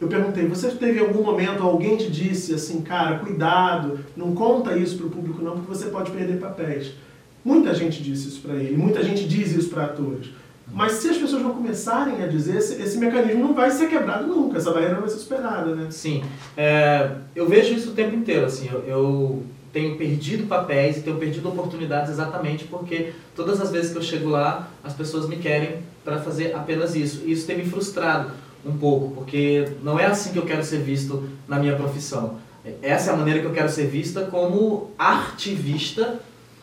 eu 0.00 0.08
perguntei, 0.08 0.44
você 0.48 0.68
teve 0.72 0.98
algum 0.98 1.22
momento, 1.22 1.62
alguém 1.62 1.96
te 1.96 2.10
disse 2.10 2.52
assim, 2.52 2.80
cara, 2.80 3.20
cuidado, 3.20 4.00
não 4.16 4.34
conta 4.34 4.76
isso 4.76 4.96
para 4.96 5.06
o 5.06 5.10
público 5.10 5.40
não, 5.40 5.52
porque 5.52 5.68
você 5.68 5.86
pode 5.86 6.10
perder 6.10 6.40
papéis. 6.40 6.92
Muita 7.44 7.72
gente 7.72 8.02
disse 8.02 8.28
isso 8.28 8.40
para 8.40 8.54
ele, 8.54 8.76
muita 8.76 9.02
gente 9.02 9.24
diz 9.24 9.52
isso 9.52 9.68
para 9.68 9.84
atores. 9.84 10.30
Mas 10.70 10.92
se 10.92 11.08
as 11.08 11.18
pessoas 11.18 11.42
não 11.42 11.54
começarem 11.54 12.22
a 12.22 12.26
dizer, 12.26 12.56
esse, 12.56 12.80
esse, 12.82 12.98
mecanismo 12.98 13.42
não 13.42 13.54
vai 13.54 13.70
ser 13.70 13.88
quebrado 13.88 14.26
nunca, 14.26 14.58
essa 14.58 14.70
barreira 14.70 14.94
não 14.94 15.02
vai 15.02 15.10
ser 15.10 15.18
superada, 15.18 15.74
né? 15.74 15.88
Sim, 15.90 16.22
é, 16.56 17.10
eu 17.34 17.48
vejo 17.48 17.74
isso 17.74 17.90
o 17.90 17.94
tempo 17.94 18.14
inteiro, 18.14 18.46
assim, 18.46 18.68
eu, 18.72 18.82
eu, 18.86 19.42
tenho 19.72 19.96
perdido 19.96 20.46
papéis 20.46 20.98
e 20.98 21.00
tenho 21.00 21.16
perdido 21.16 21.48
oportunidades 21.48 22.10
exatamente 22.10 22.64
porque 22.64 23.12
todas 23.34 23.58
as 23.60 23.70
vezes 23.70 23.90
que 23.90 23.96
eu 23.96 24.02
chego 24.02 24.28
lá, 24.28 24.68
as 24.84 24.92
pessoas 24.92 25.26
me 25.26 25.36
querem 25.36 25.78
para 26.04 26.18
fazer 26.20 26.54
apenas 26.54 26.94
isso. 26.94 27.22
E 27.24 27.32
isso 27.32 27.46
tem 27.46 27.56
me 27.56 27.64
frustrado, 27.64 28.32
um 28.64 28.76
pouco, 28.76 29.14
porque 29.14 29.68
não 29.82 29.98
é 29.98 30.06
assim 30.06 30.32
que 30.32 30.38
eu 30.38 30.44
quero 30.44 30.62
ser 30.62 30.78
visto 30.78 31.26
na 31.48 31.58
minha 31.58 31.74
profissão. 31.74 32.38
Essa 32.80 33.10
é 33.10 33.14
a 33.14 33.16
maneira 33.16 33.40
que 33.40 33.46
eu 33.46 33.52
quero 33.52 33.68
ser 33.68 33.86
vista 33.86 34.22
como 34.22 34.90
artivista, 34.98 36.20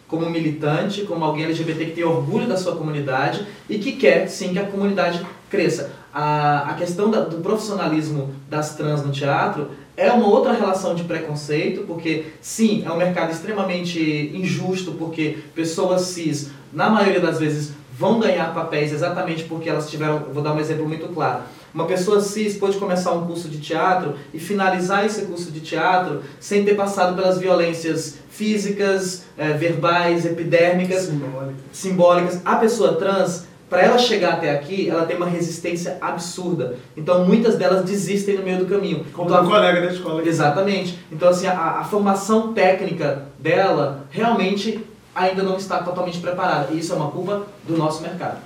como 0.09 0.29
militante, 0.29 1.03
como 1.03 1.23
alguém 1.23 1.45
LGBT 1.45 1.85
que 1.85 1.91
tem 1.91 2.03
orgulho 2.03 2.47
da 2.47 2.57
sua 2.57 2.75
comunidade 2.75 3.45
e 3.69 3.77
que 3.77 3.93
quer 3.93 4.27
sim 4.27 4.51
que 4.51 4.59
a 4.59 4.65
comunidade 4.65 5.25
cresça. 5.49 5.91
A, 6.11 6.71
a 6.71 6.73
questão 6.73 7.11
da, 7.11 7.21
do 7.21 7.37
profissionalismo 7.37 8.33
das 8.49 8.75
trans 8.75 9.05
no 9.05 9.11
teatro 9.11 9.69
é 9.95 10.11
uma 10.11 10.27
outra 10.27 10.53
relação 10.53 10.95
de 10.95 11.03
preconceito, 11.03 11.83
porque 11.85 12.25
sim, 12.41 12.83
é 12.85 12.91
um 12.91 12.97
mercado 12.97 13.31
extremamente 13.31 14.31
injusto, 14.33 14.93
porque 14.93 15.37
pessoas 15.53 16.01
cis, 16.01 16.49
na 16.73 16.89
maioria 16.89 17.19
das 17.19 17.37
vezes, 17.37 17.73
vão 17.95 18.19
ganhar 18.19 18.53
papéis 18.53 18.91
exatamente 18.91 19.43
porque 19.43 19.69
elas 19.69 19.89
tiveram, 19.89 20.19
vou 20.33 20.41
dar 20.41 20.53
um 20.53 20.59
exemplo 20.59 20.87
muito 20.87 21.07
claro, 21.09 21.43
uma 21.73 21.85
pessoa 21.85 22.19
cis 22.19 22.57
pode 22.57 22.77
começar 22.77 23.11
um 23.11 23.25
curso 23.27 23.47
de 23.47 23.59
teatro 23.59 24.15
e 24.33 24.39
finalizar 24.39 25.05
esse 25.05 25.23
curso 25.23 25.51
de 25.51 25.59
teatro 25.59 26.21
sem 26.39 26.65
ter 26.65 26.75
passado 26.75 27.15
pelas 27.15 27.37
violências 27.37 28.17
físicas, 28.29 29.25
é, 29.37 29.53
verbais, 29.53 30.25
epidérmicas, 30.25 31.03
simbólicas. 31.03 31.55
simbólicas. 31.71 32.41
A 32.45 32.55
pessoa 32.55 32.93
trans, 32.93 33.45
para 33.69 33.81
ela 33.81 33.97
chegar 33.97 34.33
até 34.33 34.51
aqui, 34.51 34.89
ela 34.89 35.05
tem 35.05 35.15
uma 35.17 35.27
resistência 35.27 35.97
absurda. 36.01 36.77
Então 36.97 37.25
muitas 37.25 37.55
delas 37.55 37.83
desistem 37.83 38.37
no 38.37 38.43
meio 38.43 38.59
do 38.59 38.65
caminho. 38.65 39.05
Como 39.13 39.29
então, 39.29 39.43
a 39.43 39.45
colega 39.45 39.81
da 39.81 39.93
escola. 39.93 40.21
Aqui. 40.21 40.29
Exatamente. 40.29 40.99
Então 41.11 41.29
assim, 41.29 41.47
a, 41.47 41.79
a 41.79 41.83
formação 41.83 42.53
técnica 42.53 43.27
dela 43.37 44.05
realmente 44.09 44.83
ainda 45.13 45.43
não 45.43 45.57
está 45.57 45.83
totalmente 45.83 46.19
preparada. 46.19 46.69
E 46.71 46.79
isso 46.79 46.93
é 46.93 46.95
uma 46.95 47.11
culpa 47.11 47.43
do 47.67 47.77
nosso 47.77 48.01
mercado. 48.01 48.37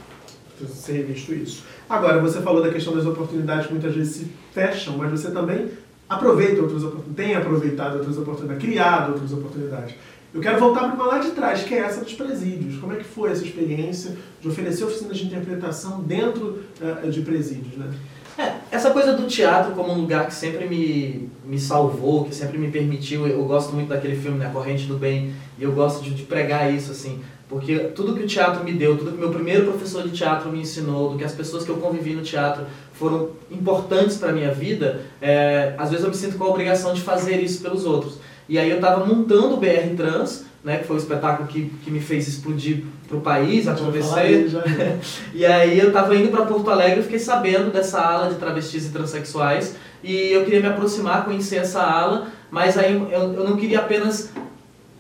Ser 0.68 0.94
revisto 0.94 1.34
isso. 1.34 1.64
Agora, 1.94 2.20
você 2.20 2.42
falou 2.42 2.60
da 2.60 2.72
questão 2.72 2.96
das 2.96 3.06
oportunidades 3.06 3.68
que 3.68 3.72
muitas 3.72 3.94
vezes 3.94 4.16
se 4.16 4.32
fecham, 4.52 4.98
mas 4.98 5.12
você 5.12 5.30
também 5.30 5.70
aproveita 6.10 6.60
outras 6.60 6.84
oportunidades, 6.84 7.16
tem 7.16 7.36
aproveitado 7.36 7.98
outras 7.98 8.18
oportunidades, 8.18 8.64
criado 8.64 9.12
outras 9.12 9.32
oportunidades. 9.32 9.94
Eu 10.34 10.42
quero 10.42 10.60
voltar 10.60 10.86
para 10.86 10.96
uma 10.96 11.06
lá 11.06 11.20
de 11.20 11.30
trás, 11.30 11.62
que 11.62 11.76
é 11.76 11.78
essa 11.78 12.04
dos 12.04 12.16
presídios. 12.16 12.80
Como 12.80 12.94
é 12.94 12.96
que 12.96 13.04
foi 13.04 13.30
essa 13.30 13.46
experiência 13.46 14.18
de 14.42 14.48
oferecer 14.48 14.86
oficinas 14.86 15.16
de 15.20 15.28
interpretação 15.28 16.02
dentro 16.02 16.64
uh, 16.82 17.12
de 17.12 17.22
presídios, 17.22 17.78
né? 17.78 17.94
É, 18.40 18.54
essa 18.72 18.90
coisa 18.90 19.14
do 19.14 19.28
teatro 19.28 19.74
como 19.74 19.94
um 19.94 20.02
lugar 20.02 20.26
que 20.26 20.34
sempre 20.34 20.68
me, 20.68 21.30
me 21.46 21.60
salvou, 21.60 22.26
que 22.26 22.34
sempre 22.34 22.58
me 22.58 22.72
permitiu, 22.72 23.28
eu 23.28 23.46
gosto 23.46 23.72
muito 23.72 23.90
daquele 23.90 24.16
filme, 24.16 24.40
né, 24.40 24.50
Corrente 24.52 24.88
do 24.88 24.98
Bem, 24.98 25.32
e 25.60 25.64
eu 25.64 25.72
gosto 25.72 26.04
de, 26.04 26.10
de 26.16 26.24
pregar 26.24 26.74
isso, 26.74 26.92
assim, 26.92 27.22
porque 27.54 27.78
tudo 27.96 28.16
que 28.16 28.24
o 28.24 28.28
teatro 28.28 28.64
me 28.64 28.74
deu, 28.74 28.98
tudo 28.98 29.12
que 29.12 29.20
meu 29.20 29.30
primeiro 29.30 29.66
professor 29.66 30.02
de 30.02 30.10
teatro 30.10 30.52
me 30.52 30.60
ensinou, 30.60 31.12
do 31.12 31.20
que 31.20 31.24
as 31.24 31.34
pessoas 31.34 31.64
que 31.64 31.70
eu 31.70 31.78
convivi 31.78 32.16
no 32.16 32.24
teatro 32.24 32.66
foram 32.94 33.30
importantes 33.52 34.18
para 34.18 34.32
minha 34.32 34.52
vida, 34.52 35.02
é, 35.22 35.76
às 35.78 35.92
vezes 35.92 36.04
eu 36.04 36.10
me 36.10 36.18
sinto 36.18 36.36
com 36.36 36.46
a 36.46 36.50
obrigação 36.50 36.96
de 36.96 37.02
fazer 37.02 37.40
isso 37.42 37.62
pelos 37.62 37.86
outros. 37.86 38.18
E 38.50 38.58
aí 38.58 38.72
eu 38.72 38.78
estava 38.78 39.06
montando 39.06 39.54
o 39.54 39.58
BR 39.58 39.96
Trans, 39.96 40.46
né, 40.64 40.78
que 40.80 40.88
foi 40.88 40.96
o 40.96 41.00
espetáculo 41.00 41.48
que, 41.48 41.72
que 41.84 41.92
me 41.92 42.00
fez 42.00 42.28
explodir 42.28 42.86
para 43.08 43.18
o 43.18 43.22
país, 43.22 43.68
acontecer. 43.68 44.48
e 45.32 45.46
aí 45.46 45.78
eu 45.78 45.90
estava 45.90 46.16
indo 46.16 46.30
para 46.30 46.46
Porto 46.48 46.72
Alegre 46.72 47.02
e 47.02 47.04
fiquei 47.04 47.20
sabendo 47.20 47.72
dessa 47.72 48.02
ala 48.02 48.30
de 48.30 48.36
travestis 48.40 48.88
e 48.88 48.90
transexuais 48.90 49.76
e 50.04 50.32
eu 50.32 50.44
queria 50.44 50.60
me 50.60 50.68
aproximar, 50.68 51.24
conhecer 51.24 51.58
essa 51.58 51.84
ala, 51.84 52.30
mas 52.50 52.80
aí 52.80 52.96
eu, 52.96 53.34
eu 53.34 53.44
não 53.48 53.56
queria 53.58 53.78
apenas 53.78 54.32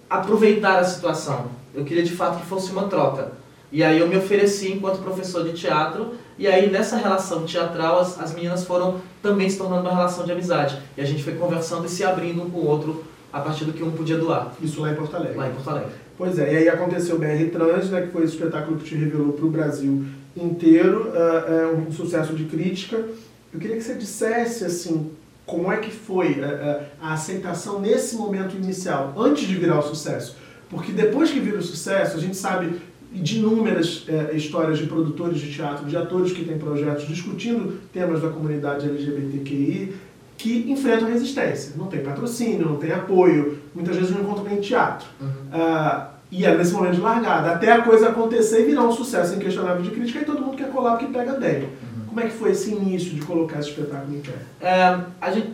aproveitar 0.07 0.77
a 0.77 0.83
situação, 0.83 1.62
eu 1.74 1.84
queria 1.84 2.03
de 2.03 2.12
fato 2.12 2.39
que 2.39 2.46
fosse 2.46 2.72
uma 2.72 2.88
troca. 2.88 3.32
E 3.72 3.84
aí 3.84 4.00
eu 4.00 4.08
me 4.08 4.15
ofereci 4.15 4.72
enquanto 4.72 5.01
professor 5.01 5.44
de 5.44 5.53
teatro, 5.53 6.13
e 6.38 6.48
aí 6.48 6.70
nessa 6.70 6.96
relação 6.96 7.44
teatral 7.44 8.00
as, 8.00 8.20
as 8.20 8.34
meninas 8.34 8.63
foram 8.63 9.01
também 9.22 9.50
se 9.50 9.58
tornando 9.58 9.82
uma 9.82 9.96
relação 9.96 10.25
de 10.25 10.32
amizade. 10.32 10.77
E 10.96 11.01
a 11.01 11.06
gente 11.06 11.24
foi 11.24 11.34
conversando 11.34 11.86
e 11.86 11.89
se 11.89 12.03
abrindo 12.03 12.44
um 12.44 12.50
com 12.50 12.60
o 12.60 12.68
outro 12.68 13.03
a 13.32 13.39
partir 13.39 13.65
do 13.65 13.74
que 13.74 13.82
um 13.82 13.92
podia 13.92 14.18
doar. 14.18 14.53
Isso 14.62 14.80
lá 14.80 14.92
em 14.92 14.96
Porto 14.96 15.15
Alegre. 15.15 15.38
Lá 15.38 15.50
em 15.50 15.53
Porto 15.53 15.70
Alegre. 15.72 15.89
Pois 16.15 16.38
é, 16.38 16.53
e 16.53 16.58
aí 16.58 16.70
aconteceu 16.70 17.15
o 17.15 17.20
BR 17.20 17.50
Trans, 17.51 17.89
né, 17.89 18.01
que 18.01 18.12
foi 18.12 18.24
esse 18.24 18.36
espetáculo 18.36 18.77
que 18.77 18.86
te 18.86 18.96
revelou 18.96 19.34
para 19.34 19.46
o 19.46 19.50
Brasil 19.50 20.06
inteiro, 20.38 21.12
uh, 21.12 21.75
um 21.75 21.92
sucesso 21.92 22.34
de 22.34 22.46
crítica. 22.46 23.03
Eu 23.51 23.60
queria 23.60 23.75
que 23.75 23.82
você 23.82 23.96
dissesse, 23.96 24.63
assim, 24.63 25.12
como 25.48 25.72
é 25.72 25.77
que 25.77 25.89
foi 25.89 26.34
uh, 26.34 26.84
a 27.01 27.13
aceitação 27.13 27.82
nesse 27.82 28.15
momento 28.15 28.56
inicial, 28.56 29.13
antes 29.18 29.48
de 29.48 29.56
virar 29.56 29.80
o 29.80 29.82
sucesso. 29.82 30.38
Porque 30.74 30.92
depois 30.92 31.32
que 31.32 31.39
vira 31.39 31.58
o 31.58 31.62
sucesso, 31.62 32.18
a 32.18 32.20
gente 32.20 32.36
sabe 32.36 32.82
de 33.12 33.38
inúmeras 33.38 34.06
histórias 34.34 34.80
de 34.80 34.88
produtores 34.88 35.39
de 35.39 35.53
teatro, 35.53 35.86
de 35.86 35.96
atores 35.96 36.34
que 36.34 36.44
têm 36.44 36.58
projetos 36.58 37.08
discutindo 37.08 37.80
temas 37.94 38.22
da 38.22 38.30
comunidade 38.30 38.89
LGBTQI, 38.89 39.94
que 40.36 40.72
enfrentam 40.72 41.08
resistência. 41.08 41.74
Não 41.77 41.86
tem 41.86 42.01
patrocínio, 42.01 42.65
não 42.65 42.77
tem 42.77 42.92
apoio, 42.92 43.60
muitas 43.74 43.96
vezes 43.96 44.12
não 44.12 44.22
encontram 44.22 44.46
nem 44.46 44.60
teatro. 44.60 45.08
Uhum. 45.22 45.27
Uh, 45.27 46.13
e 46.32 46.44
é 46.44 46.58
nesse 46.58 46.74
momento 46.74 46.96
de 46.96 47.01
largada, 47.01 47.51
até 47.51 47.72
a 47.72 47.84
coisa 47.84 48.10
acontecer 48.10 48.62
e 48.62 48.65
virar 48.65 48.84
um 48.84 48.92
sucesso 48.92 49.36
inquestionável 49.36 49.84
de 49.84 49.92
crítica 49.92 50.20
e 50.20 50.25
todo 50.25 50.42
mundo 50.42 50.58
quer 50.58 50.72
colar 50.72 50.98
porque 50.98 51.13
pega 51.13 51.34
bem. 51.34 51.62
Uhum. 51.62 52.06
Como 52.08 52.20
é 52.20 52.24
que 52.24 52.34
foi 52.34 52.51
esse 52.51 52.72
início 52.72 53.12
de 53.12 53.22
colocar 53.22 53.60
esse 53.60 53.70
espetáculo 53.70 54.18
em 54.18 54.22
pé? 54.22 54.34
É, 54.60 55.00
a 55.22 55.32
gente, 55.32 55.53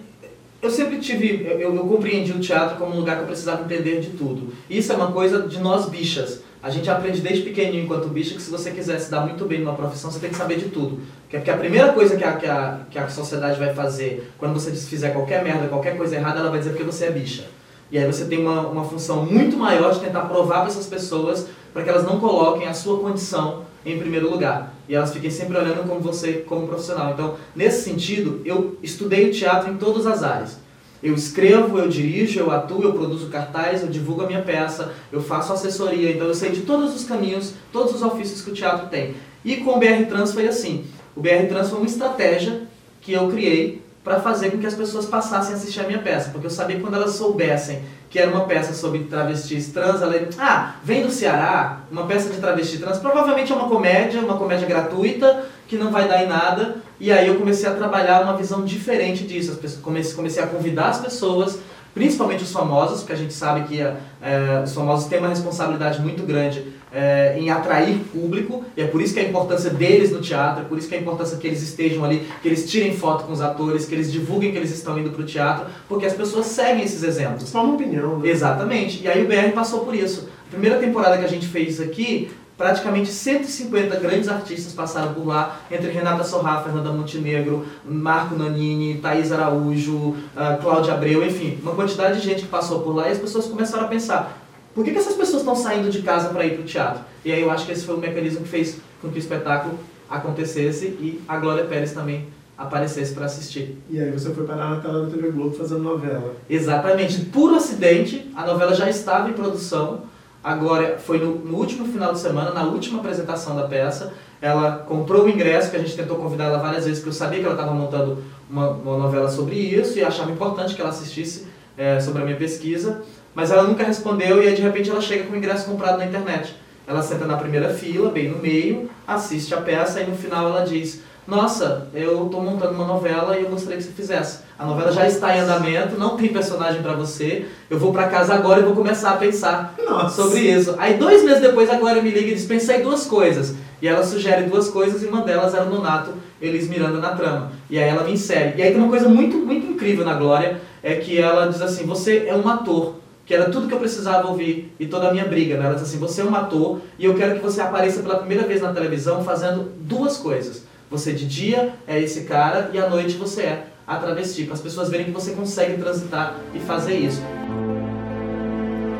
eu 0.61 0.69
sempre 0.69 0.97
tive, 0.97 1.45
eu, 1.49 1.75
eu 1.75 1.85
compreendi 1.85 2.33
o 2.33 2.39
teatro 2.39 2.77
como 2.77 2.93
um 2.93 2.99
lugar 2.99 3.15
que 3.15 3.21
eu 3.21 3.27
precisava 3.27 3.63
entender 3.63 4.01
de 4.01 4.09
tudo. 4.09 4.53
Isso 4.69 4.91
é 4.91 4.95
uma 4.95 5.11
coisa 5.11 5.47
de 5.47 5.59
nós 5.59 5.87
bichas. 5.87 6.41
A 6.61 6.69
gente 6.69 6.89
aprende 6.89 7.21
desde 7.21 7.43
pequenininho 7.43 7.85
enquanto 7.85 8.09
bicho 8.09 8.35
que 8.35 8.41
se 8.41 8.51
você 8.51 8.71
quiser 8.71 8.99
se 8.99 9.09
dar 9.09 9.21
muito 9.21 9.45
bem 9.45 9.59
numa 9.59 9.73
profissão, 9.73 10.11
você 10.11 10.19
tem 10.19 10.29
que 10.29 10.35
saber 10.35 10.57
de 10.57 10.65
tudo. 10.65 10.99
Porque 11.29 11.49
a 11.49 11.55
primeira 11.55 11.93
coisa 11.93 12.17
que 12.17 12.23
a, 12.23 12.33
que 12.33 12.45
a, 12.45 12.79
que 12.91 12.99
a 12.99 13.07
sociedade 13.07 13.57
vai 13.57 13.73
fazer 13.73 14.29
quando 14.37 14.53
você 14.53 14.71
fizer 14.71 15.11
qualquer 15.11 15.41
merda, 15.41 15.69
qualquer 15.69 15.95
coisa 15.95 16.17
errada, 16.17 16.39
ela 16.39 16.49
vai 16.49 16.59
dizer 16.59 16.71
porque 16.71 16.83
você 16.83 17.05
é 17.05 17.11
bicha. 17.11 17.45
E 17.89 17.97
aí 17.97 18.05
você 18.05 18.25
tem 18.25 18.39
uma, 18.39 18.67
uma 18.67 18.83
função 18.83 19.25
muito 19.25 19.55
maior 19.55 19.93
de 19.93 20.01
tentar 20.01 20.21
provar 20.21 20.59
para 20.59 20.67
essas 20.67 20.87
pessoas 20.87 21.47
para 21.73 21.83
que 21.83 21.89
elas 21.89 22.03
não 22.03 22.19
coloquem 22.19 22.67
a 22.67 22.73
sua 22.73 22.99
condição 22.99 23.63
em 23.85 23.97
primeiro 23.97 24.29
lugar. 24.29 24.73
E 24.89 24.95
elas 24.95 25.13
fiquem 25.13 25.29
sempre 25.29 25.55
olhando 25.55 25.87
como 25.87 25.99
você 25.99 26.43
como 26.47 26.67
profissional. 26.67 27.11
Então, 27.13 27.35
nesse 27.55 27.83
sentido, 27.83 28.41
eu 28.43 28.75
estudei 28.81 29.29
o 29.29 29.31
teatro 29.31 29.71
em 29.71 29.77
todas 29.77 30.07
as 30.07 30.23
áreas. 30.23 30.57
Eu 31.01 31.13
escrevo, 31.13 31.77
eu 31.77 31.87
dirijo, 31.87 32.39
eu 32.39 32.51
atuo, 32.51 32.83
eu 32.83 32.91
produzo 32.91 33.29
cartaz, 33.29 33.83
eu 33.83 33.87
divulgo 33.87 34.23
a 34.23 34.27
minha 34.27 34.41
peça, 34.41 34.91
eu 35.11 35.21
faço 35.21 35.53
assessoria, 35.53 36.11
então 36.11 36.27
eu 36.27 36.33
sei 36.33 36.49
de 36.49 36.61
todos 36.61 36.93
os 36.93 37.05
caminhos, 37.05 37.53
todos 37.71 37.93
os 37.93 38.01
ofícios 38.01 38.41
que 38.41 38.49
o 38.49 38.53
teatro 38.53 38.87
tem. 38.87 39.13
E 39.45 39.57
com 39.57 39.75
o 39.75 39.79
BR 39.79 40.05
Trans 40.09 40.33
foi 40.33 40.47
assim. 40.47 40.85
O 41.15 41.21
BR 41.21 41.47
Trans 41.47 41.69
foi 41.69 41.79
uma 41.79 41.87
estratégia 41.87 42.63
que 42.99 43.13
eu 43.13 43.29
criei 43.29 43.81
para 44.09 44.19
fazer 44.19 44.49
com 44.49 44.57
que 44.57 44.65
as 44.65 44.73
pessoas 44.73 45.05
passassem 45.05 45.53
a 45.53 45.55
assistir 45.55 45.81
a 45.81 45.83
minha 45.83 45.99
peça, 45.99 46.31
porque 46.31 46.47
eu 46.47 46.49
sabia 46.49 46.77
que 46.77 46.81
quando 46.81 46.95
elas 46.95 47.11
soubessem 47.11 47.83
que 48.09 48.17
era 48.17 48.31
uma 48.31 48.45
peça 48.45 48.73
sobre 48.73 49.03
travestis 49.03 49.67
trans, 49.67 50.01
ela 50.01 50.15
ah, 50.39 50.73
vem 50.83 51.03
do 51.03 51.11
Ceará, 51.11 51.81
uma 51.91 52.07
peça 52.07 52.27
de 52.27 52.37
travesti 52.37 52.79
trans, 52.79 52.97
provavelmente 52.97 53.51
é 53.51 53.55
uma 53.55 53.69
comédia, 53.69 54.19
uma 54.19 54.35
comédia 54.35 54.67
gratuita, 54.67 55.45
que 55.67 55.77
não 55.77 55.91
vai 55.91 56.07
dar 56.07 56.23
em 56.23 56.27
nada, 56.27 56.77
e 56.99 57.11
aí 57.11 57.27
eu 57.27 57.35
comecei 57.35 57.69
a 57.69 57.75
trabalhar 57.75 58.23
uma 58.23 58.35
visão 58.35 58.65
diferente 58.65 59.27
disso, 59.27 59.59
comecei, 59.83 60.15
comecei 60.15 60.41
a 60.41 60.47
convidar 60.47 60.87
as 60.87 60.99
pessoas 60.99 61.59
principalmente 61.93 62.43
os 62.43 62.51
famosos, 62.51 62.99
porque 62.99 63.13
a 63.13 63.15
gente 63.15 63.33
sabe 63.33 63.67
que 63.67 63.81
é, 63.81 64.61
os 64.63 64.73
famosos 64.73 65.07
têm 65.07 65.19
uma 65.19 65.29
responsabilidade 65.29 66.01
muito 66.01 66.23
grande 66.23 66.65
é, 66.91 67.35
em 67.37 67.49
atrair 67.49 67.99
público, 68.11 68.63
e 68.75 68.81
é 68.81 68.87
por 68.87 69.01
isso 69.01 69.13
que 69.13 69.19
a 69.19 69.23
importância 69.23 69.69
deles 69.69 70.11
no 70.11 70.21
teatro, 70.21 70.63
é 70.63 70.65
por 70.65 70.77
isso 70.77 70.87
que 70.87 70.95
a 70.95 70.99
importância 70.99 71.37
que 71.37 71.47
eles 71.47 71.61
estejam 71.61 72.03
ali, 72.03 72.27
que 72.41 72.47
eles 72.47 72.69
tirem 72.69 72.95
foto 72.95 73.25
com 73.25 73.33
os 73.33 73.41
atores, 73.41 73.85
que 73.85 73.93
eles 73.93 74.11
divulguem 74.11 74.51
que 74.51 74.57
eles 74.57 74.71
estão 74.71 74.97
indo 74.97 75.11
para 75.11 75.21
o 75.21 75.25
teatro, 75.25 75.67
porque 75.87 76.05
as 76.05 76.13
pessoas 76.13 76.47
seguem 76.47 76.83
esses 76.83 77.03
exemplos. 77.03 77.47
Só 77.49 77.63
uma 77.63 77.75
opinião. 77.75 78.19
Né? 78.19 78.29
Exatamente. 78.29 79.03
E 79.03 79.07
aí 79.07 79.23
o 79.23 79.27
BR 79.27 79.53
passou 79.53 79.85
por 79.85 79.93
isso. 79.93 80.29
A 80.47 80.51
primeira 80.51 80.77
temporada 80.77 81.17
que 81.17 81.25
a 81.25 81.27
gente 81.27 81.47
fez 81.47 81.79
aqui, 81.79 82.31
praticamente 82.57 83.09
150 83.09 83.95
grandes 83.99 84.27
artistas 84.27 84.73
passaram 84.73 85.13
por 85.13 85.25
lá, 85.25 85.61
entre 85.71 85.89
Renata 85.91 86.25
Sorrá, 86.25 86.61
Fernanda 86.61 86.91
Montenegro, 86.91 87.65
Marco 87.85 88.35
Nanini, 88.35 88.95
Thaís 88.95 89.31
Araújo, 89.31 89.95
uh, 89.95 90.15
Cláudia 90.61 90.93
Abreu, 90.93 91.25
enfim, 91.25 91.57
uma 91.61 91.73
quantidade 91.73 92.19
de 92.19 92.25
gente 92.25 92.41
que 92.41 92.47
passou 92.47 92.81
por 92.81 92.93
lá 92.93 93.07
e 93.07 93.11
as 93.11 93.17
pessoas 93.17 93.45
começaram 93.45 93.85
a 93.85 93.87
pensar, 93.87 94.39
por 94.75 94.83
que, 94.83 94.91
que 94.91 94.97
essas 94.97 95.15
pessoas 95.15 95.38
estão 95.53 95.55
saindo 95.55 95.89
de 95.89 96.01
casa 96.01 96.29
para 96.29 96.45
ir 96.45 96.53
para 96.53 96.61
o 96.61 96.65
teatro? 96.65 97.03
E 97.23 97.31
aí 97.31 97.41
eu 97.41 97.51
acho 97.51 97.65
que 97.65 97.71
esse 97.71 97.85
foi 97.85 97.95
o 97.95 97.99
mecanismo 97.99 98.41
que 98.41 98.49
fez 98.49 98.79
com 99.01 99.09
que 99.09 99.17
o 99.17 99.19
espetáculo 99.19 99.77
acontecesse 100.09 100.85
e 100.85 101.21
a 101.27 101.37
Glória 101.37 101.65
Pérez 101.65 101.91
também 101.91 102.27
aparecesse 102.57 103.13
para 103.13 103.25
assistir. 103.25 103.77
E 103.89 103.99
aí 103.99 104.11
você 104.11 104.33
foi 104.33 104.45
parar 104.45 104.69
na 104.69 104.81
tela 104.81 105.05
da 105.05 105.11
TV 105.11 105.31
Globo 105.31 105.55
fazendo 105.55 105.81
novela. 105.81 106.35
Exatamente. 106.49 107.25
Por 107.25 107.53
acidente, 107.53 108.29
a 108.35 108.45
novela 108.45 108.73
já 108.73 108.89
estava 108.89 109.29
em 109.29 109.33
produção, 109.33 110.03
Agora, 110.41 110.97
foi 110.97 111.17
no, 111.17 111.35
no, 111.35 111.57
último 111.57 111.85
final 111.85 112.13
de 112.13 112.19
semana, 112.19 112.51
na 112.51 112.63
última 112.63 112.99
apresentação 112.99 113.57
da 113.57 113.67
peça, 113.67 114.13
ela 114.41 114.77
comprou 114.87 115.25
o 115.25 115.29
ingresso, 115.29 115.69
que 115.69 115.75
a 115.75 115.79
gente 115.79 115.97
tentou 115.97 116.15
convidar 116.15 116.45
ela 116.45 116.59
várias 116.59 116.85
vezes, 116.85 116.99
porque 116.99 117.09
eu 117.09 117.13
sabia 117.13 117.39
que 117.39 117.45
ela 117.45 117.55
estava 117.55 117.73
montando 117.73 118.23
uma, 118.49 118.69
uma, 118.69 118.97
novela 118.97 119.27
sobre 119.27 119.55
isso 119.55 119.99
e 119.99 120.03
achava 120.03 120.31
importante 120.31 120.75
que 120.75 120.79
ela 120.79 120.91
assistisse 120.91 121.47
é, 121.77 121.99
sobre 121.99 122.21
a 122.21 122.25
minha 122.25 122.37
pesquisa, 122.37 123.01
mas 123.39 123.51
ela 123.51 123.63
nunca 123.63 123.85
respondeu 123.85 124.43
e 124.43 124.47
aí 124.49 124.53
de 124.53 124.61
repente 124.61 124.89
ela 124.89 124.99
chega 124.99 125.23
com 125.23 125.33
o 125.33 125.37
ingresso 125.37 125.65
comprado 125.65 125.97
na 125.97 126.05
internet. 126.05 126.53
Ela 126.85 127.01
senta 127.01 127.25
na 127.25 127.37
primeira 127.37 127.69
fila, 127.69 128.09
bem 128.09 128.27
no 128.27 128.37
meio, 128.39 128.89
assiste 129.07 129.53
a 129.53 129.61
peça 129.61 130.01
e 130.01 130.07
no 130.07 130.13
final 130.13 130.49
ela 130.49 130.65
diz: 130.65 131.01
Nossa, 131.25 131.87
eu 131.93 132.25
estou 132.25 132.41
montando 132.41 132.73
uma 132.73 132.85
novela 132.85 133.37
e 133.37 133.43
eu 133.43 133.49
gostaria 133.49 133.77
que 133.77 133.83
você 133.83 133.91
fizesse. 133.91 134.39
A 134.57 134.65
novela 134.65 134.91
já 134.91 135.07
está 135.07 135.37
em 135.37 135.39
andamento, 135.39 135.97
não 135.97 136.17
tem 136.17 136.27
personagem 136.27 136.81
para 136.81 136.91
você. 136.95 137.45
Eu 137.69 137.79
vou 137.79 137.93
para 137.93 138.09
casa 138.09 138.33
agora 138.33 138.59
e 138.59 138.63
vou 138.63 138.75
começar 138.75 139.11
a 139.11 139.17
pensar 139.17 139.73
Nossa. 139.87 140.21
sobre 140.21 140.41
isso. 140.41 140.75
Aí 140.77 140.95
dois 140.95 141.23
meses 141.23 141.41
depois 141.41 141.69
a 141.69 141.75
Glória 141.75 142.01
me 142.01 142.11
liga 142.11 142.31
e 142.31 142.33
diz: 142.33 142.45
pensei 142.45 142.81
duas 142.81 143.05
coisas. 143.05 143.55
E 143.81 143.87
ela 143.87 144.03
sugere 144.03 144.49
duas 144.49 144.67
coisas 144.67 145.01
e 145.01 145.05
uma 145.05 145.21
delas 145.21 145.53
era 145.53 145.63
o 145.63 145.69
Nonato 145.69 146.11
Elis 146.41 146.67
Miranda 146.67 146.99
na 146.99 147.11
trama. 147.11 147.53
E 147.69 147.79
aí 147.79 147.87
ela 147.87 148.03
me 148.03 148.11
insere. 148.11 148.55
E 148.57 148.61
aí 148.61 148.71
tem 148.71 148.81
uma 148.81 148.89
coisa 148.89 149.07
muito, 149.07 149.37
muito 149.37 149.65
incrível 149.65 150.03
na 150.03 150.15
Glória, 150.15 150.59
é 150.83 150.95
que 150.95 151.17
ela 151.17 151.47
diz 151.47 151.61
assim, 151.61 151.85
você 151.85 152.25
é 152.27 152.35
um 152.35 152.47
ator, 152.47 152.95
que 153.29 153.35
era 153.35 153.51
tudo 153.51 153.67
que 153.67 153.73
eu 153.75 153.79
precisava 153.79 154.27
ouvir 154.27 154.73
e 154.79 154.87
toda 154.87 155.07
a 155.07 155.11
minha 155.11 155.25
briga. 155.25 155.55
Né? 155.55 155.65
Ela 155.65 155.75
diz 155.75 155.83
assim, 155.83 155.99
você 155.99 156.23
um 156.23 156.35
ator 156.35 156.81
e 156.97 157.05
eu 157.05 157.13
quero 157.13 157.35
que 157.35 157.41
você 157.43 157.61
apareça 157.61 158.01
pela 158.01 158.17
primeira 158.17 158.47
vez 158.47 158.59
na 158.59 158.73
televisão 158.73 159.23
fazendo 159.23 159.71
duas 159.81 160.17
coisas. 160.17 160.63
Você 160.89 161.13
de 161.13 161.27
dia 161.27 161.75
é 161.87 162.01
esse 162.01 162.21
cara 162.21 162.71
e 162.73 162.79
à 162.79 162.89
noite 162.89 163.17
você 163.17 163.43
é 163.43 163.67
a 163.85 163.97
travesti, 163.97 164.45
para 164.45 164.55
as 164.55 164.61
pessoas 164.61 164.89
verem 164.89 165.05
que 165.05 165.11
você 165.11 165.33
consegue 165.33 165.79
transitar 165.79 166.39
e 166.55 166.59
fazer 166.59 166.95
isso. 166.95 167.21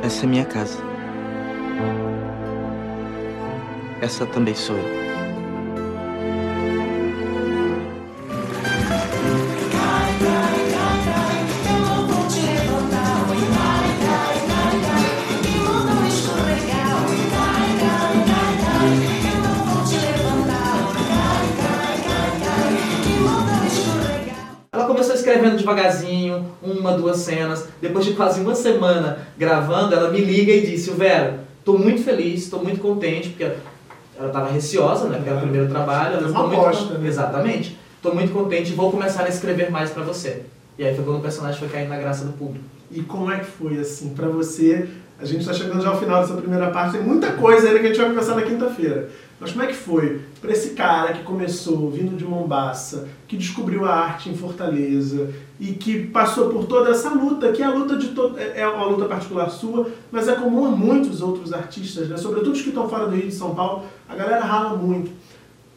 Essa 0.03 0.25
é 0.25 0.29
minha 0.29 0.45
casa. 0.45 0.77
Essa 3.99 4.27
também 4.27 4.53
sou 4.53 4.75
eu. 4.75 5.08
Escrevendo 25.29 25.57
devagarzinho, 25.57 26.45
uma, 26.61 26.93
duas 26.93 27.17
cenas. 27.17 27.67
Depois 27.81 28.05
de 28.05 28.13
quase 28.13 28.41
uma 28.41 28.55
semana 28.55 29.19
gravando, 29.37 29.93
ela 29.93 30.09
me 30.09 30.19
liga 30.19 30.51
e 30.51 30.61
disse: 30.61 30.91
Vera, 30.91 31.39
estou 31.59 31.77
muito 31.77 32.03
feliz, 32.03 32.43
estou 32.43 32.63
muito 32.63 32.79
contente, 32.79 33.29
porque 33.29 33.43
ela 33.43 34.27
estava 34.27 34.51
receosa, 34.51 35.07
né? 35.07 35.17
Porque 35.17 35.29
era 35.29 35.37
o 35.37 35.41
primeiro 35.41 35.69
trabalho. 35.69 36.17
Ela 36.17 36.27
uma 36.27 36.47
muito... 36.47 36.59
aposta, 36.59 36.97
né? 36.97 37.07
Exatamente. 37.07 37.77
tô 38.01 38.13
muito 38.13 38.33
contente 38.33 38.71
e 38.71 38.75
vou 38.75 38.91
começar 38.91 39.23
a 39.23 39.29
escrever 39.29 39.71
mais 39.71 39.91
para 39.91 40.03
você. 40.03 40.43
E 40.77 40.83
aí 40.83 40.95
foi 40.95 41.03
quando 41.03 41.17
o 41.17 41.21
personagem 41.21 41.59
foi 41.59 41.69
caindo 41.69 41.89
na 41.89 41.97
graça 41.97 42.25
do 42.25 42.33
público. 42.33 42.65
E 42.91 43.01
como 43.01 43.31
é 43.31 43.39
que 43.39 43.45
foi, 43.45 43.77
assim, 43.77 44.09
para 44.09 44.27
você? 44.27 44.87
A 45.19 45.25
gente 45.25 45.41
está 45.41 45.53
chegando 45.53 45.81
já 45.81 45.89
ao 45.89 45.99
final 45.99 46.21
dessa 46.21 46.33
primeira 46.33 46.69
parte, 46.71 46.93
tem 46.93 47.05
muita 47.05 47.33
coisa 47.33 47.67
ainda 47.67 47.79
que 47.79 47.85
a 47.87 47.89
gente 47.89 47.99
vai 47.99 48.09
conversar 48.09 48.35
na 48.35 48.41
quinta-feira. 48.41 49.09
Mas 49.39 49.51
como 49.51 49.63
é 49.63 49.67
que 49.67 49.73
foi 49.73 50.21
para 50.41 50.51
esse 50.51 50.71
cara 50.71 51.13
que 51.13 51.23
começou 51.23 51.89
vindo 51.89 52.17
de 52.17 52.25
Mombasa, 52.25 53.07
que 53.25 53.37
descobriu 53.37 53.85
a 53.85 53.93
arte 53.93 54.29
em 54.29 54.35
Fortaleza 54.35 55.29
e 55.57 55.67
que 55.67 56.07
passou 56.07 56.49
por 56.49 56.65
toda 56.65 56.89
essa 56.89 57.09
luta, 57.09 57.51
que 57.53 57.61
é 57.61 57.65
a 57.65 57.73
luta 57.73 57.95
de 57.95 58.13
é, 58.37 58.61
é 58.61 58.67
uma 58.67 58.85
luta 58.85 59.05
particular 59.05 59.49
sua, 59.49 59.89
mas 60.11 60.27
é 60.27 60.35
comum 60.35 60.65
a 60.65 60.69
muitos 60.71 61.21
outros 61.21 61.53
artistas, 61.53 62.09
né? 62.09 62.17
sobretudo 62.17 62.51
os 62.51 62.61
que 62.61 62.69
estão 62.69 62.89
fora 62.89 63.07
do 63.07 63.15
Rio 63.15 63.27
de 63.27 63.33
São 63.33 63.55
Paulo, 63.55 63.85
a 64.09 64.15
galera 64.15 64.43
rala 64.43 64.75
muito. 64.75 65.11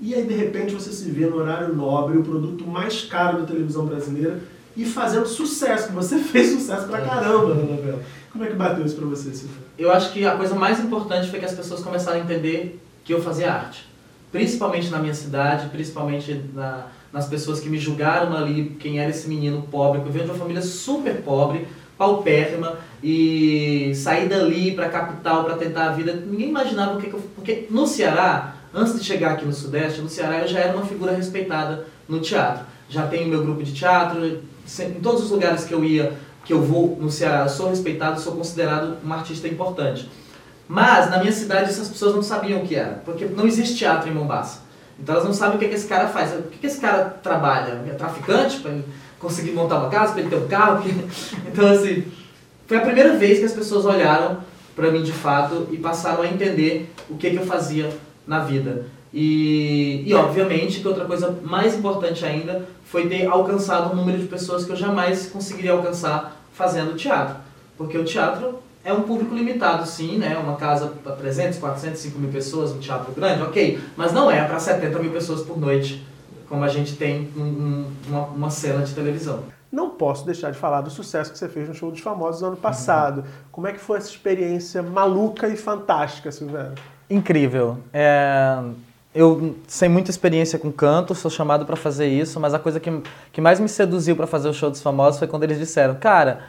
E 0.01 0.13
aí 0.13 0.27
de 0.27 0.35
repente 0.35 0.75
você 0.75 0.91
se 0.91 1.09
vê 1.13 1.27
no 1.27 1.37
horário 1.37 1.73
nobre, 1.73 2.19
o 2.19 2.25
produto 2.25 2.67
mais 2.67 3.05
caro 3.05 3.43
da 3.43 3.47
televisão 3.47 3.87
brasileira, 3.87 4.41
e 4.77 4.85
fazendo 4.85 5.27
sucesso, 5.27 5.89
que 5.89 5.95
você 5.95 6.19
fez 6.21 6.51
sucesso 6.51 6.89
pra 6.89 7.01
caramba 7.01 7.55
na 7.55 7.63
novela. 7.63 8.01
Como 8.33 8.43
é 8.43 8.49
que 8.49 8.55
bateu 8.55 8.85
isso 8.85 8.97
pra 8.97 9.07
você, 9.07 9.33
Silvio? 9.33 9.57
Eu 9.79 9.93
acho 9.93 10.13
que 10.13 10.25
a 10.25 10.37
coisa 10.37 10.55
mais 10.57 10.81
importante 10.81 11.31
foi 11.31 11.39
que 11.39 11.45
as 11.45 11.55
pessoas 11.55 11.81
começaram 11.81 12.19
a 12.19 12.25
entender 12.25 12.81
que 13.05 13.13
eu 13.13 13.23
fazia 13.23 13.53
arte. 13.53 13.87
Principalmente 14.31 14.89
na 14.89 14.99
minha 14.99 15.15
cidade, 15.15 15.69
principalmente 15.69 16.45
na, 16.55 16.87
nas 17.13 17.27
pessoas 17.27 17.61
que 17.61 17.69
me 17.69 17.79
julgaram 17.79 18.35
ali, 18.35 18.77
quem 18.81 18.99
era 18.99 19.11
esse 19.11 19.29
menino 19.29 19.63
pobre, 19.71 20.01
que 20.01 20.07
eu 20.07 20.13
venho 20.13 20.25
de 20.25 20.31
uma 20.31 20.39
família 20.39 20.63
super 20.63 21.17
pobre, 21.23 21.67
paupérrima, 21.99 22.79
e 23.03 23.93
sair 23.95 24.29
dali 24.29 24.73
para 24.73 24.87
a 24.87 24.91
capital 24.91 25.45
para 25.45 25.57
tentar 25.57 25.91
a 25.91 25.93
vida. 25.93 26.15
Ninguém 26.15 26.49
imaginava 26.49 26.97
o 26.97 27.01
que, 27.01 27.09
que 27.09 27.15
eu. 27.15 27.21
Porque 27.35 27.67
no 27.71 27.87
Ceará, 27.87 28.57
antes 28.73 28.99
de 28.99 29.05
chegar 29.05 29.33
aqui 29.33 29.45
no 29.45 29.53
Sudeste, 29.53 30.01
no 30.01 30.09
Ceará 30.09 30.41
eu 30.41 30.49
já 30.49 30.61
era 30.61 30.77
uma 30.77 30.87
figura 30.87 31.13
respeitada 31.13 31.87
no 32.09 32.21
teatro. 32.21 32.65
Já 32.89 33.07
tenho 33.07 33.29
meu 33.29 33.43
grupo 33.43 33.63
de 33.63 33.73
teatro, 33.73 34.25
em 34.25 35.01
todos 35.01 35.25
os 35.25 35.31
lugares 35.31 35.65
que 35.65 35.75
eu 35.75 35.85
ia, 35.85 36.13
que 36.45 36.53
eu 36.53 36.63
vou 36.63 36.99
no 37.01 37.11
Ceará, 37.11 37.45
eu 37.45 37.49
sou 37.49 37.69
respeitado, 37.69 38.21
sou 38.21 38.35
considerado 38.35 38.97
um 39.05 39.13
artista 39.13 39.47
importante. 39.47 40.09
Mas 40.73 41.11
na 41.11 41.19
minha 41.19 41.33
cidade 41.33 41.69
essas 41.69 41.87
pessoas 41.87 42.15
não 42.15 42.23
sabiam 42.23 42.63
o 42.63 42.67
que 42.67 42.75
era, 42.75 43.03
porque 43.05 43.27
não 43.27 43.47
existe 43.47 43.77
teatro 43.77 44.09
em 44.09 44.15
Mombasa. 44.15 44.61
Então 44.99 45.15
elas 45.15 45.27
não 45.27 45.35
sabem 45.35 45.57
o 45.57 45.59
que, 45.59 45.67
é 45.67 45.69
que 45.69 45.75
esse 45.75 45.87
cara 45.87 46.09
faz. 46.09 46.33
O 46.33 46.45
que, 46.45 46.55
é 46.55 46.59
que 46.63 46.67
esse 46.67 46.81
cara 46.81 47.05
trabalha? 47.23 47.83
É 47.87 47.93
traficante 47.93 48.59
para 48.61 48.71
ele 48.71 48.85
conseguir 49.19 49.51
montar 49.51 49.81
uma 49.81 49.91
casa, 49.91 50.15
para 50.15 50.23
ele 50.23 50.31
ter 50.31 50.37
um 50.37 50.49
carro? 50.49 50.83
Então 51.47 51.69
assim, 51.69 52.05
foi 52.67 52.79
a 52.79 52.81
primeira 52.81 53.19
vez 53.19 53.41
que 53.41 53.45
as 53.45 53.53
pessoas 53.53 53.85
olharam 53.85 54.39
para 54.75 54.91
mim 54.91 55.03
de 55.03 55.13
fato 55.13 55.69
e 55.71 55.77
passaram 55.77 56.23
a 56.23 56.27
entender 56.27 56.91
o 57.11 57.19
que, 57.19 57.29
que 57.29 57.37
eu 57.37 57.45
fazia 57.45 57.95
na 58.27 58.39
vida. 58.39 58.87
E, 59.13 60.03
e 60.07 60.15
obviamente 60.15 60.81
que 60.81 60.89
outra 60.89 61.05
coisa 61.05 61.39
mais 61.43 61.75
importante 61.75 62.25
ainda 62.25 62.67
foi 62.87 63.11
ter 63.11 63.27
alcançado 63.27 63.93
um 63.93 63.97
número 63.97 64.17
de 64.17 64.27
pessoas 64.27 64.65
que 64.65 64.73
eu 64.73 64.77
jamais 64.77 65.27
conseguiria 65.27 65.73
alcançar 65.73 66.43
fazendo 66.55 66.97
teatro. 66.97 67.37
Porque 67.77 67.99
o 67.99 68.07
teatro 68.07 68.59
é 68.85 68.93
um 68.93 69.03
público 69.03 69.35
limitado, 69.35 69.87
sim, 69.87 70.19
né? 70.19 70.37
Uma 70.37 70.57
casa 70.57 70.89
para 71.03 71.13
300, 71.13 71.59
400, 71.59 72.01
5 72.01 72.19
mil 72.19 72.31
pessoas, 72.31 72.73
um 72.73 72.79
teatro 72.79 73.13
grande, 73.13 73.43
ok. 73.43 73.81
Mas 73.97 74.13
não 74.13 74.31
é 74.31 74.45
para 74.45 74.59
70 74.59 74.99
mil 74.99 75.13
pessoas 75.13 75.43
por 75.43 75.59
noite, 75.59 76.05
como 76.49 76.65
a 76.65 76.69
gente 76.69 76.97
tem 76.97 77.29
um, 77.37 77.87
uma, 78.09 78.27
uma 78.27 78.51
cena 78.51 78.85
de 78.85 78.93
televisão. 78.93 79.45
Não 79.71 79.89
posso 79.89 80.27
deixar 80.27 80.51
de 80.51 80.59
falar 80.59 80.83
do 80.83 80.91
sucesso 80.91 81.33
que 81.33 81.39
você 81.39 81.49
fez 81.49 81.69
no 81.69 81.75
Show 81.75 81.91
dos 81.91 82.01
Famosos 82.01 82.43
ano 82.43 82.57
passado. 82.57 83.19
Uhum. 83.19 83.27
Como 83.53 83.67
é 83.69 83.73
que 83.73 83.79
foi 83.79 83.99
essa 83.99 84.11
experiência 84.11 84.83
maluca 84.83 85.49
e 85.49 85.57
fantástica, 85.57 86.31
Silvério? 86.31 86.75
Incrível. 87.09 87.79
É... 87.93 88.59
Eu, 89.15 89.57
sem 89.67 89.91
muita 89.91 90.11
experiência 90.11 90.59
com 90.59 90.73
canto, 90.73 91.15
sou 91.15 91.31
chamado 91.31 91.67
para 91.67 91.77
fazer 91.77 92.09
isso, 92.09 92.41
mas 92.41 92.55
a 92.55 92.59
coisa 92.59 92.81
que, 92.81 92.91
que 93.31 93.41
mais 93.43 93.61
me 93.61 93.69
seduziu 93.69 94.17
para 94.17 94.27
fazer 94.27 94.49
o 94.49 94.55
Show 94.55 94.71
dos 94.71 94.81
Famosos 94.81 95.19
foi 95.19 95.29
quando 95.29 95.45
eles 95.45 95.59
disseram, 95.59 95.95
cara, 95.95 96.41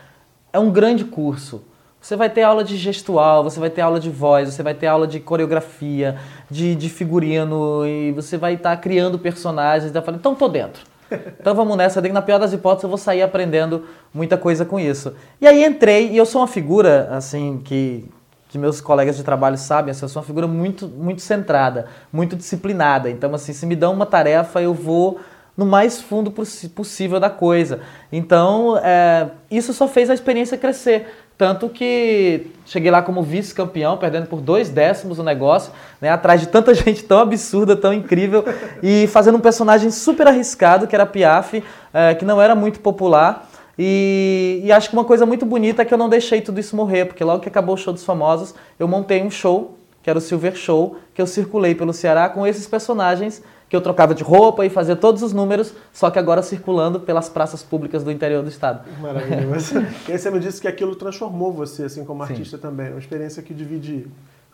é 0.51 0.57
um 0.57 0.71
grande 0.71 1.03
curso, 1.03 1.61
você 2.03 2.17
vai 2.17 2.29
ter 2.29 2.41
aula 2.41 2.65
de 2.65 2.75
gestual, 2.75 3.45
você 3.45 3.61
vai 3.61 3.69
ter 3.69 3.79
aula 3.79 3.97
de 3.97 4.09
voz, 4.09 4.53
você 4.53 4.61
vai 4.61 4.73
ter 4.73 4.87
aula 4.87 5.07
de 5.07 5.21
coreografia, 5.21 6.17
de, 6.51 6.75
de 6.75 6.89
figurino, 6.89 7.87
e 7.87 8.11
você 8.11 8.35
vai 8.35 8.55
estar 8.55 8.71
tá 8.71 8.77
criando 8.77 9.17
personagens. 9.17 9.95
Eu 9.95 10.01
falei, 10.01 10.19
então 10.19 10.35
tô 10.35 10.49
dentro. 10.49 10.83
Então 11.39 11.53
vamos 11.53 11.77
nessa, 11.77 12.01
na 12.01 12.21
pior 12.21 12.39
das 12.39 12.53
hipóteses 12.53 12.83
eu 12.83 12.89
vou 12.89 12.97
sair 12.97 13.21
aprendendo 13.21 13.85
muita 14.13 14.35
coisa 14.35 14.65
com 14.65 14.79
isso. 14.79 15.13
E 15.39 15.45
aí 15.45 15.63
entrei, 15.63 16.09
e 16.09 16.17
eu 16.17 16.25
sou 16.25 16.41
uma 16.41 16.47
figura, 16.47 17.07
assim, 17.11 17.61
que, 17.63 18.09
que 18.49 18.57
meus 18.57 18.81
colegas 18.81 19.15
de 19.15 19.23
trabalho 19.23 19.57
sabem, 19.57 19.91
assim, 19.91 20.03
eu 20.03 20.09
sou 20.09 20.21
uma 20.21 20.25
figura 20.25 20.47
muito, 20.47 20.87
muito 20.87 21.21
centrada, 21.21 21.85
muito 22.11 22.35
disciplinada. 22.35 23.11
Então, 23.11 23.33
assim, 23.35 23.53
se 23.53 23.65
me 23.65 23.75
dão 23.75 23.93
uma 23.93 24.07
tarefa, 24.07 24.61
eu 24.61 24.73
vou 24.73 25.19
no 25.55 25.65
mais 25.65 26.01
fundo 26.01 26.31
possível 26.31 27.19
da 27.19 27.29
coisa. 27.29 27.81
Então, 28.11 28.77
é, 28.77 29.29
isso 29.51 29.71
só 29.73 29.87
fez 29.87 30.09
a 30.09 30.13
experiência 30.13 30.57
crescer. 30.57 31.22
Tanto 31.43 31.67
que 31.67 32.47
cheguei 32.65 32.89
lá 32.89 33.01
como 33.01 33.21
vice-campeão, 33.21 33.97
perdendo 33.97 34.27
por 34.27 34.39
dois 34.39 34.69
décimos 34.69 35.19
o 35.19 35.23
negócio, 35.23 35.73
né, 35.99 36.07
atrás 36.07 36.39
de 36.39 36.47
tanta 36.47 36.71
gente 36.73 37.03
tão 37.03 37.19
absurda, 37.19 37.75
tão 37.75 37.91
incrível, 37.91 38.45
e 38.81 39.07
fazendo 39.07 39.37
um 39.37 39.41
personagem 39.41 39.91
super 39.91 40.25
arriscado, 40.25 40.87
que 40.87 40.95
era 40.95 41.05
Piaf, 41.05 41.61
é, 41.93 42.15
que 42.15 42.23
não 42.23 42.41
era 42.41 42.55
muito 42.55 42.79
popular. 42.79 43.49
E, 43.77 44.61
e, 44.63 44.71
acho 44.71 44.87
que 44.87 44.95
uma 44.95 45.03
coisa 45.03 45.25
muito 45.25 45.45
bonita 45.45 45.81
é 45.81 45.85
que 45.85 45.93
eu 45.93 45.97
não 45.97 46.07
deixei 46.07 46.39
tudo 46.39 46.61
isso 46.61 46.77
morrer, 46.77 47.07
porque 47.07 47.25
logo 47.25 47.41
que 47.41 47.49
acabou 47.49 47.75
o 47.75 47.77
show 47.77 47.91
dos 47.91 48.05
famosos, 48.05 48.55
eu 48.79 48.87
montei 48.87 49.21
um 49.21 49.29
show, 49.29 49.77
que 50.01 50.09
era 50.09 50.17
o 50.17 50.21
Silver 50.21 50.55
Show, 50.55 50.95
que 51.13 51.21
eu 51.21 51.27
circulei 51.27 51.75
pelo 51.75 51.91
Ceará 51.91 52.29
com 52.29 52.47
esses 52.47 52.65
personagens 52.67 53.43
que 53.73 53.77
eu 53.77 53.81
trocava 53.81 54.13
de 54.13 54.21
roupa 54.21 54.63
e 54.63 54.69
fazia 54.69 54.95
todos 54.95 55.23
os 55.23 55.33
números, 55.33 55.73
só 55.91 56.11
que 56.11 56.19
agora 56.19 56.43
circulando 56.43 56.99
pelas 56.99 57.27
praças 57.27 57.63
públicas 57.63 58.03
do 58.03 58.11
interior 58.11 58.43
do 58.43 58.47
estado. 58.47 58.87
Maravilhoso. 59.01 59.79
e 60.07 60.11
aí 60.11 60.19
você 60.19 60.29
me 60.29 60.39
disse 60.39 60.61
que 60.61 60.67
aquilo 60.67 60.95
transformou 60.95 61.51
você, 61.51 61.85
assim, 61.85 62.05
como 62.05 62.21
artista 62.21 62.55
Sim. 62.55 62.61
também. 62.61 62.91
Uma 62.91 62.99
experiência 62.99 63.41
que 63.41 63.51
divide, 63.51 64.05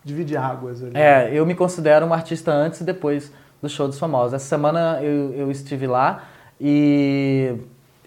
divide 0.02 0.38
águas. 0.38 0.82
Ali. 0.82 0.92
É, 0.94 1.28
eu 1.34 1.44
me 1.44 1.54
considero 1.54 2.06
um 2.06 2.14
artista 2.14 2.50
antes 2.50 2.80
e 2.80 2.84
depois 2.84 3.30
do 3.60 3.68
Show 3.68 3.86
dos 3.86 3.98
Famosos. 3.98 4.32
Essa 4.32 4.46
semana 4.46 5.02
eu, 5.02 5.34
eu 5.34 5.50
estive 5.50 5.86
lá 5.86 6.24
e 6.58 7.56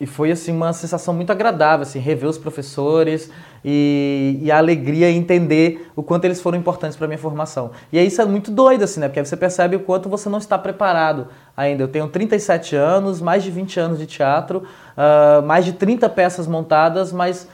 e 0.03 0.05
foi 0.05 0.31
assim 0.33 0.51
uma 0.51 0.73
sensação 0.73 1.13
muito 1.13 1.31
agradável, 1.31 1.83
assim, 1.83 1.97
rever 1.97 2.29
os 2.29 2.37
professores 2.37 3.31
e, 3.63 4.37
e 4.41 4.51
a 4.51 4.57
alegria 4.57 5.09
em 5.09 5.15
entender 5.15 5.89
o 5.95 6.03
quanto 6.03 6.25
eles 6.25 6.41
foram 6.41 6.57
importantes 6.57 6.97
para 6.97 7.07
minha 7.07 7.17
formação. 7.17 7.71
E 7.89 7.97
aí 7.97 8.07
isso 8.07 8.21
é 8.21 8.25
muito 8.25 8.51
doido, 8.51 8.83
assim, 8.83 8.99
né? 8.99 9.07
Porque 9.07 9.23
você 9.23 9.37
percebe 9.37 9.77
o 9.77 9.79
quanto 9.79 10.09
você 10.09 10.27
não 10.27 10.39
está 10.39 10.59
preparado 10.59 11.29
ainda. 11.55 11.83
Eu 11.83 11.87
tenho 11.87 12.09
37 12.09 12.75
anos, 12.75 13.21
mais 13.21 13.43
de 13.43 13.49
20 13.49 13.79
anos 13.79 13.97
de 13.97 14.05
teatro, 14.05 14.63
uh, 14.97 15.41
mais 15.41 15.63
de 15.63 15.71
30 15.71 16.09
peças 16.09 16.47
montadas, 16.47 17.13
mas 17.13 17.47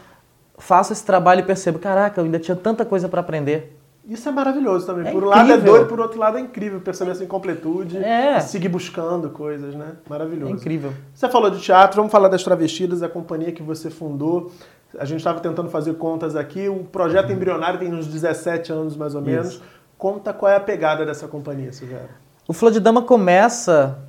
faço 0.58 0.92
esse 0.92 1.06
trabalho 1.06 1.42
e 1.42 1.44
percebo, 1.44 1.78
caraca, 1.78 2.20
eu 2.20 2.26
ainda 2.26 2.40
tinha 2.40 2.56
tanta 2.56 2.84
coisa 2.84 3.08
para 3.08 3.22
aprender. 3.22 3.79
Isso 4.10 4.28
é 4.28 4.32
maravilhoso 4.32 4.88
também. 4.88 5.08
É 5.08 5.12
por 5.12 5.24
um 5.24 5.28
lado 5.28 5.52
é 5.52 5.58
doido, 5.58 5.86
por 5.86 6.00
outro 6.00 6.20
lado 6.20 6.40
é 6.40 6.42
incrível 6.42 6.82
perceber 6.82 7.12
essa 7.12 7.24
incompletude 7.24 7.98
é. 7.98 8.40
seguir 8.40 8.68
buscando 8.68 9.30
coisas, 9.30 9.76
né? 9.76 9.92
Maravilhoso. 10.10 10.52
É 10.52 10.56
incrível. 10.56 10.92
Você 11.14 11.30
falou 11.30 11.52
de 11.52 11.62
teatro, 11.62 11.98
vamos 11.98 12.12
falar 12.12 12.28
das 12.28 12.44
Travestidas, 12.44 13.04
a 13.04 13.08
companhia 13.08 13.52
que 13.52 13.62
você 13.62 13.92
fundou. 13.92 14.52
A 14.98 15.06
gente 15.06 15.20
estava 15.20 15.40
tentando 15.40 15.70
fazer 15.70 15.94
contas 15.94 16.36
aqui. 16.36 16.68
O 16.68 16.84
projeto 16.86 17.32
embrionário 17.32 17.78
tem 17.78 17.94
uns 17.94 18.08
17 18.08 18.72
anos 18.72 18.98
mais 18.98 19.14
ou 19.14 19.22
menos. 19.22 19.50
Isso. 19.50 19.64
Conta 19.96 20.34
qual 20.34 20.52
é 20.52 20.56
a 20.56 20.60
pegada 20.60 21.06
dessa 21.06 21.28
companhia, 21.28 21.72
Silvério. 21.72 22.10
O 22.48 22.54
Flor 22.54 22.72
de 22.72 22.80
Dama 22.80 23.04
começa 23.04 24.00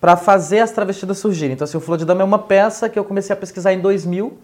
para 0.00 0.16
fazer 0.16 0.60
as 0.60 0.70
travestidas 0.70 1.18
surgirem. 1.18 1.52
Então, 1.52 1.66
assim, 1.66 1.76
o 1.76 1.80
Flor 1.80 1.98
de 1.98 2.06
Dama 2.06 2.22
é 2.22 2.24
uma 2.24 2.38
peça 2.38 2.88
que 2.88 2.98
eu 2.98 3.04
comecei 3.04 3.34
a 3.34 3.36
pesquisar 3.36 3.74
em 3.74 3.80
2000 3.80 4.38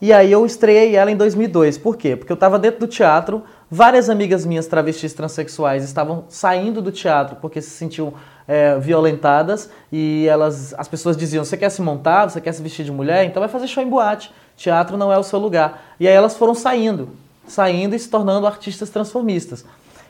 e 0.00 0.12
aí 0.12 0.30
eu 0.30 0.44
estreiei 0.44 0.96
ela 0.96 1.10
em 1.10 1.16
2002. 1.16 1.78
Por 1.78 1.96
quê? 1.96 2.16
Porque 2.16 2.30
eu 2.30 2.34
estava 2.34 2.58
dentro 2.58 2.80
do 2.80 2.86
teatro, 2.86 3.42
várias 3.70 4.08
amigas 4.10 4.44
minhas 4.44 4.66
travestis 4.66 5.12
transexuais 5.12 5.84
estavam 5.84 6.24
saindo 6.28 6.80
do 6.82 6.92
teatro 6.92 7.36
porque 7.36 7.60
se 7.60 7.70
sentiam 7.70 8.14
é, 8.46 8.78
violentadas 8.78 9.70
e 9.90 10.26
elas, 10.28 10.74
as 10.76 10.88
pessoas 10.88 11.16
diziam: 11.16 11.44
você 11.44 11.56
quer 11.56 11.70
se 11.70 11.82
montar, 11.82 12.28
você 12.28 12.40
quer 12.40 12.52
se 12.52 12.62
vestir 12.62 12.84
de 12.84 12.92
mulher, 12.92 13.24
então 13.24 13.40
vai 13.40 13.48
fazer 13.48 13.66
show 13.66 13.82
em 13.82 13.88
boate. 13.88 14.32
Teatro 14.56 14.96
não 14.96 15.12
é 15.12 15.18
o 15.18 15.22
seu 15.22 15.38
lugar. 15.38 15.94
E 15.98 16.06
aí 16.06 16.14
elas 16.14 16.36
foram 16.36 16.54
saindo, 16.54 17.08
saindo 17.46 17.94
e 17.94 17.98
se 17.98 18.08
tornando 18.08 18.46
artistas 18.46 18.90
transformistas. 18.90 19.64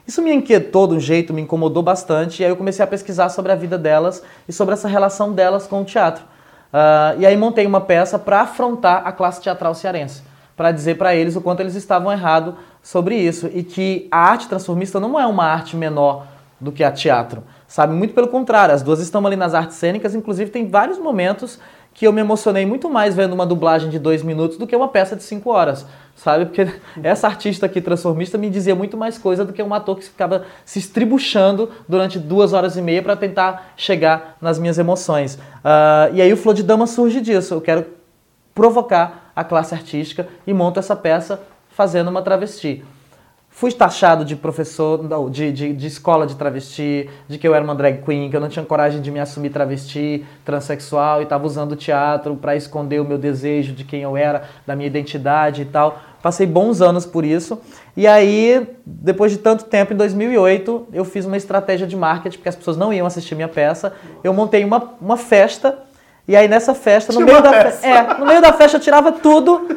Isso 0.07 0.21
me 0.21 0.35
inquietou 0.35 0.87
de 0.87 0.95
um 0.95 1.01
jeito, 1.01 1.33
me 1.33 1.40
incomodou 1.40 1.83
bastante, 1.83 2.43
e 2.43 2.45
aí 2.45 2.51
eu 2.51 2.57
comecei 2.57 2.85
a 2.85 2.87
pesquisar 2.87 3.31
sobre 3.31 3.53
a 3.53 3.55
vida 3.55 3.79
delas 3.79 4.23
e 4.47 4.53
sobre 4.53 4.75
essa 4.75 4.87
relação 4.87 5.33
delas 5.33 5.67
com 5.67 5.81
o 5.81 5.85
teatro. 5.85 6.23
Uh, 6.23 7.21
e 7.21 7.25
aí 7.27 7.37
montei 7.37 7.64
uma 7.67 7.81
peça 7.81 8.19
para 8.19 8.43
afrontar 8.43 9.07
a 9.07 9.12
classe 9.12 9.40
teatral 9.40 9.75
cearense, 9.75 10.23
para 10.55 10.73
dizer 10.73 10.99
para 10.99 11.14
eles 11.14 11.37
o 11.37 11.40
quanto 11.40 11.61
eles 11.61 11.75
estavam 11.75 12.12
errados 12.12 12.55
sobre 12.85 13.16
isso 13.16 13.51
e 13.53 13.62
que 13.62 14.07
a 14.11 14.18
arte 14.18 14.47
transformista 14.47 15.01
não 15.01 15.18
é 15.18 15.27
uma 15.27 15.44
arte 15.44 15.75
menor 15.75 16.27
do 16.61 16.70
que 16.70 16.85
a 16.85 16.92
teatro, 16.92 17.42
sabe? 17.66 17.94
Muito 17.94 18.12
pelo 18.12 18.29
contrário, 18.29 18.75
as 18.75 18.83
duas 18.83 19.01
estão 19.01 19.27
ali 19.27 19.37
nas 19.37 19.55
artes 19.55 19.79
cênicas, 19.79 20.14
inclusive 20.14 20.51
tem 20.51 20.68
vários 20.68 20.99
momentos 20.99 21.59
que 21.94 22.07
eu 22.07 22.12
me 22.12 22.20
emocionei 22.20 22.66
muito 22.66 22.90
mais 22.90 23.14
vendo 23.14 23.33
uma 23.33 23.47
dublagem 23.47 23.88
de 23.88 23.99
dois 23.99 24.23
minutos 24.23 24.59
do 24.59 24.66
que 24.66 24.77
uma 24.77 24.88
peça 24.88 25.16
de 25.16 25.23
cinco 25.23 25.51
horas, 25.51 25.87
sabe? 26.14 26.44
Porque 26.44 26.68
essa 27.03 27.27
artista 27.27 27.64
aqui, 27.64 27.81
transformista, 27.81 28.37
me 28.37 28.51
dizia 28.51 28.75
muito 28.75 28.99
mais 28.99 29.16
coisa 29.16 29.44
do 29.47 29.53
que 29.53 29.62
um 29.62 29.73
ator 29.73 29.97
que 29.97 30.05
ficava 30.05 30.44
se 30.64 30.79
estribuchando 30.79 31.70
durante 31.88 32.18
duas 32.18 32.53
horas 32.53 32.77
e 32.77 32.83
meia 32.83 33.03
para 33.03 33.16
tentar 33.16 33.73
chegar 33.77 34.37
nas 34.42 34.59
minhas 34.59 34.77
emoções. 34.77 35.37
Uh, 35.37 36.12
e 36.12 36.20
aí 36.20 36.33
o 36.33 36.37
Flor 36.37 36.55
de 36.55 36.62
Dama 36.62 36.87
surge 36.87 37.20
disso. 37.23 37.55
Eu 37.55 37.61
quero 37.62 37.87
provocar 38.55 39.33
a 39.35 39.42
classe 39.42 39.75
artística 39.75 40.29
e 40.47 40.53
monto 40.53 40.79
essa 40.79 40.94
peça 40.94 41.40
fazendo 41.75 42.09
uma 42.09 42.23
travesti. 42.23 42.85
Fui 43.51 43.71
taxado 43.71 44.25
de 44.25 44.35
professor, 44.35 45.01
de, 45.31 45.53
de, 45.53 45.73
de, 45.73 45.87
escola 45.87 46.27
de 46.27 46.35
travesti, 46.35 47.09
de 47.29 47.39
que 47.39 47.47
eu 47.47 47.55
era 47.55 47.63
uma 47.63 47.75
drag 47.75 48.03
queen, 48.03 48.29
que 48.29 48.35
eu 48.35 48.41
não 48.41 48.49
tinha 48.49 48.65
coragem 48.65 49.01
de 49.01 49.13
me 49.13 49.21
assumir 49.21 49.51
travesti, 49.51 50.27
transexual 50.45 51.21
e 51.21 51.23
estava 51.23 51.47
usando 51.47 51.73
o 51.73 51.77
teatro 51.77 52.35
para 52.35 52.57
esconder 52.57 53.01
o 53.01 53.05
meu 53.05 53.17
desejo 53.17 53.73
de 53.73 53.85
quem 53.85 54.03
eu 54.03 54.17
era, 54.17 54.43
da 54.67 54.75
minha 54.75 54.89
identidade 54.89 55.63
e 55.63 55.65
tal. 55.67 56.01
Passei 56.21 56.49
bons 56.49 56.81
anos 56.81 57.07
por 57.07 57.25
isso. 57.25 57.61
E 57.97 58.09
aí, 58.09 58.67
depois 58.85 59.31
de 59.31 59.39
tanto 59.39 59.65
tempo, 59.67 59.93
em 59.93 59.97
2008, 59.97 60.89
eu 60.93 61.05
fiz 61.05 61.25
uma 61.25 61.37
estratégia 61.37 61.87
de 61.87 61.95
marketing, 61.95 62.39
porque 62.39 62.49
as 62.49 62.57
pessoas 62.57 62.77
não 62.77 62.93
iam 62.93 63.07
assistir 63.07 63.37
minha 63.37 63.47
peça. 63.47 63.93
Eu 64.25 64.35
montei 64.35 64.65
uma, 64.65 64.95
uma 65.01 65.17
festa, 65.17 65.79
e 66.27 66.35
aí 66.35 66.49
nessa 66.49 66.75
festa, 66.75 67.13
no 67.13 67.21
meio, 67.21 67.41
da 67.41 67.71
fe... 67.71 67.87
é, 67.87 68.19
no 68.19 68.27
meio 68.27 68.43
da 68.43 68.53
festa, 68.53 68.79
eu 68.79 68.81
tirava 68.81 69.13
tudo 69.13 69.69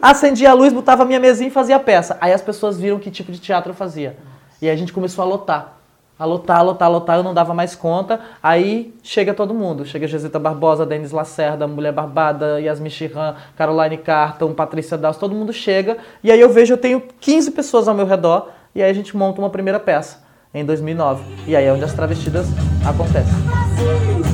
acendia 0.00 0.50
a 0.50 0.54
luz, 0.54 0.72
botava 0.72 1.02
a 1.02 1.06
minha 1.06 1.20
mesinha 1.20 1.48
e 1.48 1.50
fazia 1.50 1.76
a 1.76 1.80
peça. 1.80 2.16
Aí 2.20 2.32
as 2.32 2.42
pessoas 2.42 2.78
viram 2.78 2.98
que 2.98 3.10
tipo 3.10 3.30
de 3.32 3.38
teatro 3.38 3.70
eu 3.70 3.74
fazia. 3.74 4.16
E 4.60 4.68
a 4.68 4.76
gente 4.76 4.92
começou 4.92 5.22
a 5.22 5.26
lotar. 5.26 5.76
A 6.18 6.24
lotar, 6.26 6.58
a 6.58 6.62
lotar, 6.62 6.86
a 6.86 6.90
lotar, 6.90 7.16
eu 7.16 7.22
não 7.22 7.32
dava 7.32 7.54
mais 7.54 7.74
conta. 7.74 8.20
Aí 8.42 8.94
chega 9.02 9.32
todo 9.32 9.54
mundo. 9.54 9.86
Chega 9.86 10.06
Gesita 10.06 10.38
Barbosa, 10.38 10.84
Denis 10.84 11.12
Lacerda, 11.12 11.66
Mulher 11.66 11.92
Barbada, 11.92 12.60
Yasmin 12.60 12.90
Chirran, 12.90 13.36
Caroline 13.56 13.96
Carton, 13.96 14.52
Patrícia 14.52 14.98
Daus, 14.98 15.16
todo 15.16 15.34
mundo 15.34 15.50
chega. 15.50 15.96
E 16.22 16.30
aí 16.30 16.38
eu 16.38 16.50
vejo, 16.50 16.74
eu 16.74 16.78
tenho 16.78 17.02
15 17.20 17.52
pessoas 17.52 17.88
ao 17.88 17.94
meu 17.94 18.04
redor. 18.04 18.48
E 18.74 18.82
aí 18.82 18.90
a 18.90 18.94
gente 18.94 19.16
monta 19.16 19.40
uma 19.40 19.50
primeira 19.50 19.80
peça, 19.80 20.22
em 20.52 20.64
2009. 20.64 21.24
E 21.46 21.56
aí 21.56 21.64
é 21.64 21.72
onde 21.72 21.84
as 21.84 21.94
travestidas 21.94 22.46
acontecem. 22.86 24.29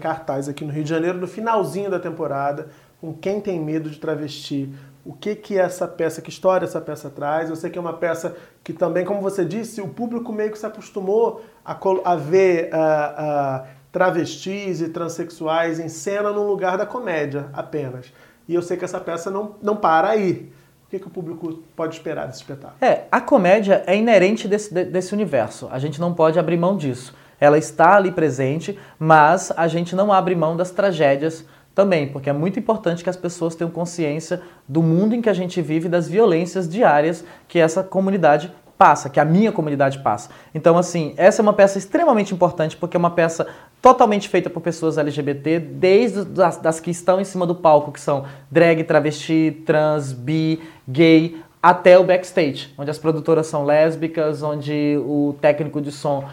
Cartaz 0.00 0.48
aqui 0.48 0.64
no 0.64 0.72
Rio 0.72 0.82
de 0.82 0.90
Janeiro, 0.90 1.18
no 1.18 1.28
finalzinho 1.28 1.90
da 1.90 2.00
temporada, 2.00 2.68
com 3.00 3.14
Quem 3.14 3.40
Tem 3.40 3.60
Medo 3.60 3.88
de 3.88 3.98
Travesti. 3.98 4.74
O 5.04 5.12
que, 5.12 5.34
que 5.34 5.58
é 5.58 5.62
essa 5.62 5.86
peça, 5.86 6.20
que 6.20 6.28
história 6.28 6.64
essa 6.64 6.80
peça 6.80 7.08
traz? 7.08 7.48
Eu 7.48 7.56
sei 7.56 7.70
que 7.70 7.78
é 7.78 7.80
uma 7.80 7.92
peça 7.92 8.36
que 8.62 8.72
também, 8.72 9.04
como 9.04 9.20
você 9.20 9.44
disse, 9.44 9.80
o 9.80 9.88
público 9.88 10.32
meio 10.32 10.50
que 10.50 10.58
se 10.58 10.66
acostumou 10.66 11.42
a, 11.64 11.78
a 12.04 12.16
ver 12.16 12.70
travestis 13.90 14.80
e 14.80 14.88
transexuais 14.88 15.80
em 15.80 15.88
cena 15.88 16.32
no 16.32 16.46
lugar 16.46 16.76
da 16.76 16.84
comédia 16.84 17.48
apenas. 17.52 18.12
E 18.48 18.54
eu 18.54 18.62
sei 18.62 18.76
que 18.76 18.84
essa 18.84 19.00
peça 19.00 19.30
não, 19.30 19.54
não 19.62 19.76
para 19.76 20.08
aí. 20.08 20.52
O 20.86 20.90
que, 20.90 20.98
que 20.98 21.06
o 21.06 21.10
público 21.10 21.62
pode 21.76 21.94
esperar 21.94 22.26
desse 22.26 22.40
espetáculo? 22.40 22.78
É, 22.80 23.04
a 23.12 23.20
comédia 23.20 23.82
é 23.86 23.96
inerente 23.96 24.48
desse, 24.48 24.74
desse 24.84 25.14
universo. 25.14 25.68
A 25.70 25.78
gente 25.78 26.00
não 26.00 26.12
pode 26.12 26.38
abrir 26.38 26.56
mão 26.56 26.76
disso 26.76 27.14
ela 27.40 27.56
está 27.56 27.96
ali 27.96 28.12
presente, 28.12 28.78
mas 28.98 29.52
a 29.56 29.66
gente 29.66 29.96
não 29.96 30.12
abre 30.12 30.34
mão 30.34 30.56
das 30.56 30.70
tragédias 30.70 31.44
também, 31.74 32.08
porque 32.08 32.28
é 32.28 32.32
muito 32.32 32.58
importante 32.58 33.02
que 33.02 33.08
as 33.08 33.16
pessoas 33.16 33.54
tenham 33.54 33.70
consciência 33.70 34.42
do 34.68 34.82
mundo 34.82 35.14
em 35.14 35.22
que 35.22 35.30
a 35.30 35.34
gente 35.34 35.62
vive, 35.62 35.88
das 35.88 36.08
violências 36.08 36.68
diárias 36.68 37.24
que 37.48 37.58
essa 37.58 37.82
comunidade 37.82 38.52
passa, 38.76 39.10
que 39.10 39.20
a 39.20 39.24
minha 39.24 39.52
comunidade 39.52 39.98
passa. 39.98 40.30
Então, 40.54 40.76
assim, 40.76 41.12
essa 41.16 41.40
é 41.40 41.42
uma 41.42 41.52
peça 41.52 41.78
extremamente 41.78 42.34
importante 42.34 42.76
porque 42.76 42.96
é 42.96 42.98
uma 42.98 43.10
peça 43.10 43.46
totalmente 43.80 44.28
feita 44.28 44.50
por 44.50 44.60
pessoas 44.60 44.98
LGBT, 44.98 45.58
desde 45.58 46.24
das, 46.24 46.56
das 46.56 46.80
que 46.80 46.90
estão 46.90 47.20
em 47.20 47.24
cima 47.24 47.46
do 47.46 47.54
palco, 47.54 47.92
que 47.92 48.00
são 48.00 48.24
drag, 48.50 48.82
travesti, 48.84 49.62
trans, 49.64 50.12
bi, 50.12 50.60
gay, 50.88 51.40
até 51.62 51.98
o 51.98 52.04
backstage, 52.04 52.74
onde 52.78 52.90
as 52.90 52.98
produtoras 52.98 53.46
são 53.46 53.64
lésbicas, 53.64 54.42
onde 54.42 54.98
o 54.98 55.34
técnico 55.40 55.80
de 55.80 55.92
som 55.92 56.24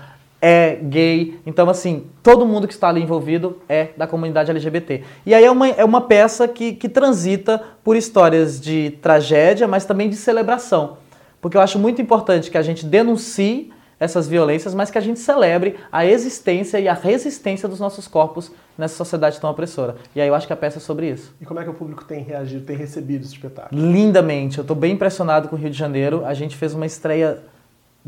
é 0.41 0.75
gay. 0.75 1.39
Então, 1.45 1.69
assim, 1.69 2.07
todo 2.21 2.45
mundo 2.45 2.67
que 2.67 2.73
está 2.73 2.89
ali 2.89 3.01
envolvido 3.01 3.59
é 3.67 3.89
da 3.97 4.05
comunidade 4.05 4.51
LGBT. 4.51 5.03
E 5.25 5.33
aí 5.33 5.43
é 5.43 5.51
uma, 5.51 5.67
é 5.67 5.83
uma 5.83 6.01
peça 6.01 6.47
que, 6.47 6.73
que 6.73 6.87
transita 6.87 7.61
por 7.83 7.95
histórias 7.95 8.59
de 8.59 8.91
tragédia, 9.01 9.67
mas 9.67 9.85
também 9.85 10.09
de 10.09 10.15
celebração. 10.15 10.97
Porque 11.41 11.57
eu 11.57 11.61
acho 11.61 11.79
muito 11.79 12.01
importante 12.01 12.51
que 12.51 12.57
a 12.57 12.61
gente 12.61 12.85
denuncie 12.85 13.71
essas 13.99 14.27
violências, 14.27 14.75
mas 14.75 14.91
que 14.91 14.97
a 14.97 15.01
gente 15.01 15.19
celebre 15.19 15.75
a 15.91 16.05
existência 16.05 16.79
e 16.79 16.87
a 16.87 16.93
resistência 16.93 17.67
dos 17.67 17.79
nossos 17.79 18.07
corpos 18.07 18.51
nessa 18.77 18.95
sociedade 18.95 19.39
tão 19.39 19.49
opressora. 19.49 19.95
E 20.15 20.21
aí 20.21 20.27
eu 20.27 20.35
acho 20.35 20.45
que 20.45 20.53
a 20.53 20.57
peça 20.57 20.77
é 20.77 20.79
sobre 20.79 21.09
isso. 21.09 21.35
E 21.41 21.45
como 21.45 21.59
é 21.59 21.63
que 21.63 21.69
o 21.69 21.73
público 21.73 22.05
tem 22.05 22.21
reagido, 22.21 22.63
tem 22.63 22.77
recebido 22.77 23.23
esse 23.23 23.33
espetáculo? 23.33 23.81
Lindamente. 23.81 24.59
Eu 24.59 24.61
estou 24.61 24.75
bem 24.75 24.93
impressionado 24.93 25.49
com 25.49 25.55
o 25.55 25.59
Rio 25.59 25.71
de 25.71 25.77
Janeiro. 25.77 26.23
A 26.25 26.35
gente 26.35 26.55
fez 26.55 26.75
uma 26.75 26.85
estreia 26.85 27.39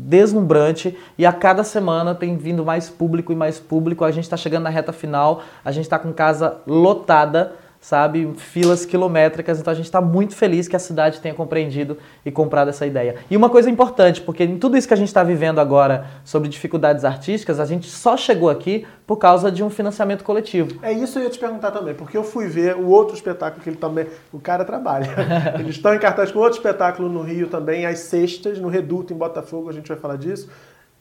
deslumbrante 0.00 0.96
e 1.16 1.26
a 1.26 1.32
cada 1.32 1.62
semana 1.62 2.14
tem 2.14 2.36
vindo 2.36 2.64
mais 2.64 2.88
público 2.88 3.32
e 3.32 3.36
mais 3.36 3.58
público. 3.58 4.04
A 4.04 4.10
gente 4.10 4.24
está 4.24 4.36
chegando 4.36 4.64
na 4.64 4.70
reta 4.70 4.92
final, 4.92 5.42
a 5.64 5.70
gente 5.70 5.84
está 5.84 5.98
com 5.98 6.12
casa 6.12 6.60
lotada 6.66 7.52
sabe? 7.80 8.30
Filas 8.36 8.84
quilométricas. 8.84 9.58
Então 9.58 9.72
a 9.72 9.74
gente 9.74 9.86
está 9.86 10.00
muito 10.00 10.36
feliz 10.36 10.68
que 10.68 10.76
a 10.76 10.78
cidade 10.78 11.20
tenha 11.20 11.34
compreendido 11.34 11.96
e 12.24 12.30
comprado 12.30 12.68
essa 12.68 12.86
ideia. 12.86 13.16
E 13.30 13.36
uma 13.36 13.48
coisa 13.48 13.70
importante, 13.70 14.20
porque 14.20 14.44
em 14.44 14.58
tudo 14.58 14.76
isso 14.76 14.86
que 14.86 14.92
a 14.92 14.96
gente 14.96 15.08
está 15.08 15.22
vivendo 15.22 15.58
agora 15.58 16.06
sobre 16.22 16.48
dificuldades 16.48 17.04
artísticas, 17.04 17.58
a 17.58 17.64
gente 17.64 17.88
só 17.88 18.16
chegou 18.16 18.50
aqui 18.50 18.86
por 19.06 19.16
causa 19.16 19.50
de 19.50 19.64
um 19.64 19.70
financiamento 19.70 20.22
coletivo. 20.22 20.78
É 20.82 20.92
isso 20.92 21.18
eu 21.18 21.24
ia 21.24 21.30
te 21.30 21.38
perguntar 21.38 21.70
também, 21.70 21.94
porque 21.94 22.16
eu 22.16 22.22
fui 22.22 22.46
ver 22.46 22.76
o 22.76 22.88
outro 22.88 23.14
espetáculo 23.14 23.62
que 23.62 23.70
ele 23.70 23.76
também. 23.76 24.06
O 24.32 24.38
cara 24.38 24.64
trabalha. 24.64 25.08
Eles 25.58 25.76
estão 25.76 25.94
em 25.94 25.98
cartaz 25.98 26.30
com 26.30 26.38
outro 26.38 26.58
espetáculo 26.58 27.08
no 27.08 27.22
Rio 27.22 27.48
também, 27.48 27.86
às 27.86 28.00
sextas, 28.00 28.58
no 28.58 28.68
Reduto, 28.68 29.12
em 29.12 29.16
Botafogo, 29.16 29.70
a 29.70 29.72
gente 29.72 29.88
vai 29.88 29.96
falar 29.96 30.16
disso. 30.16 30.48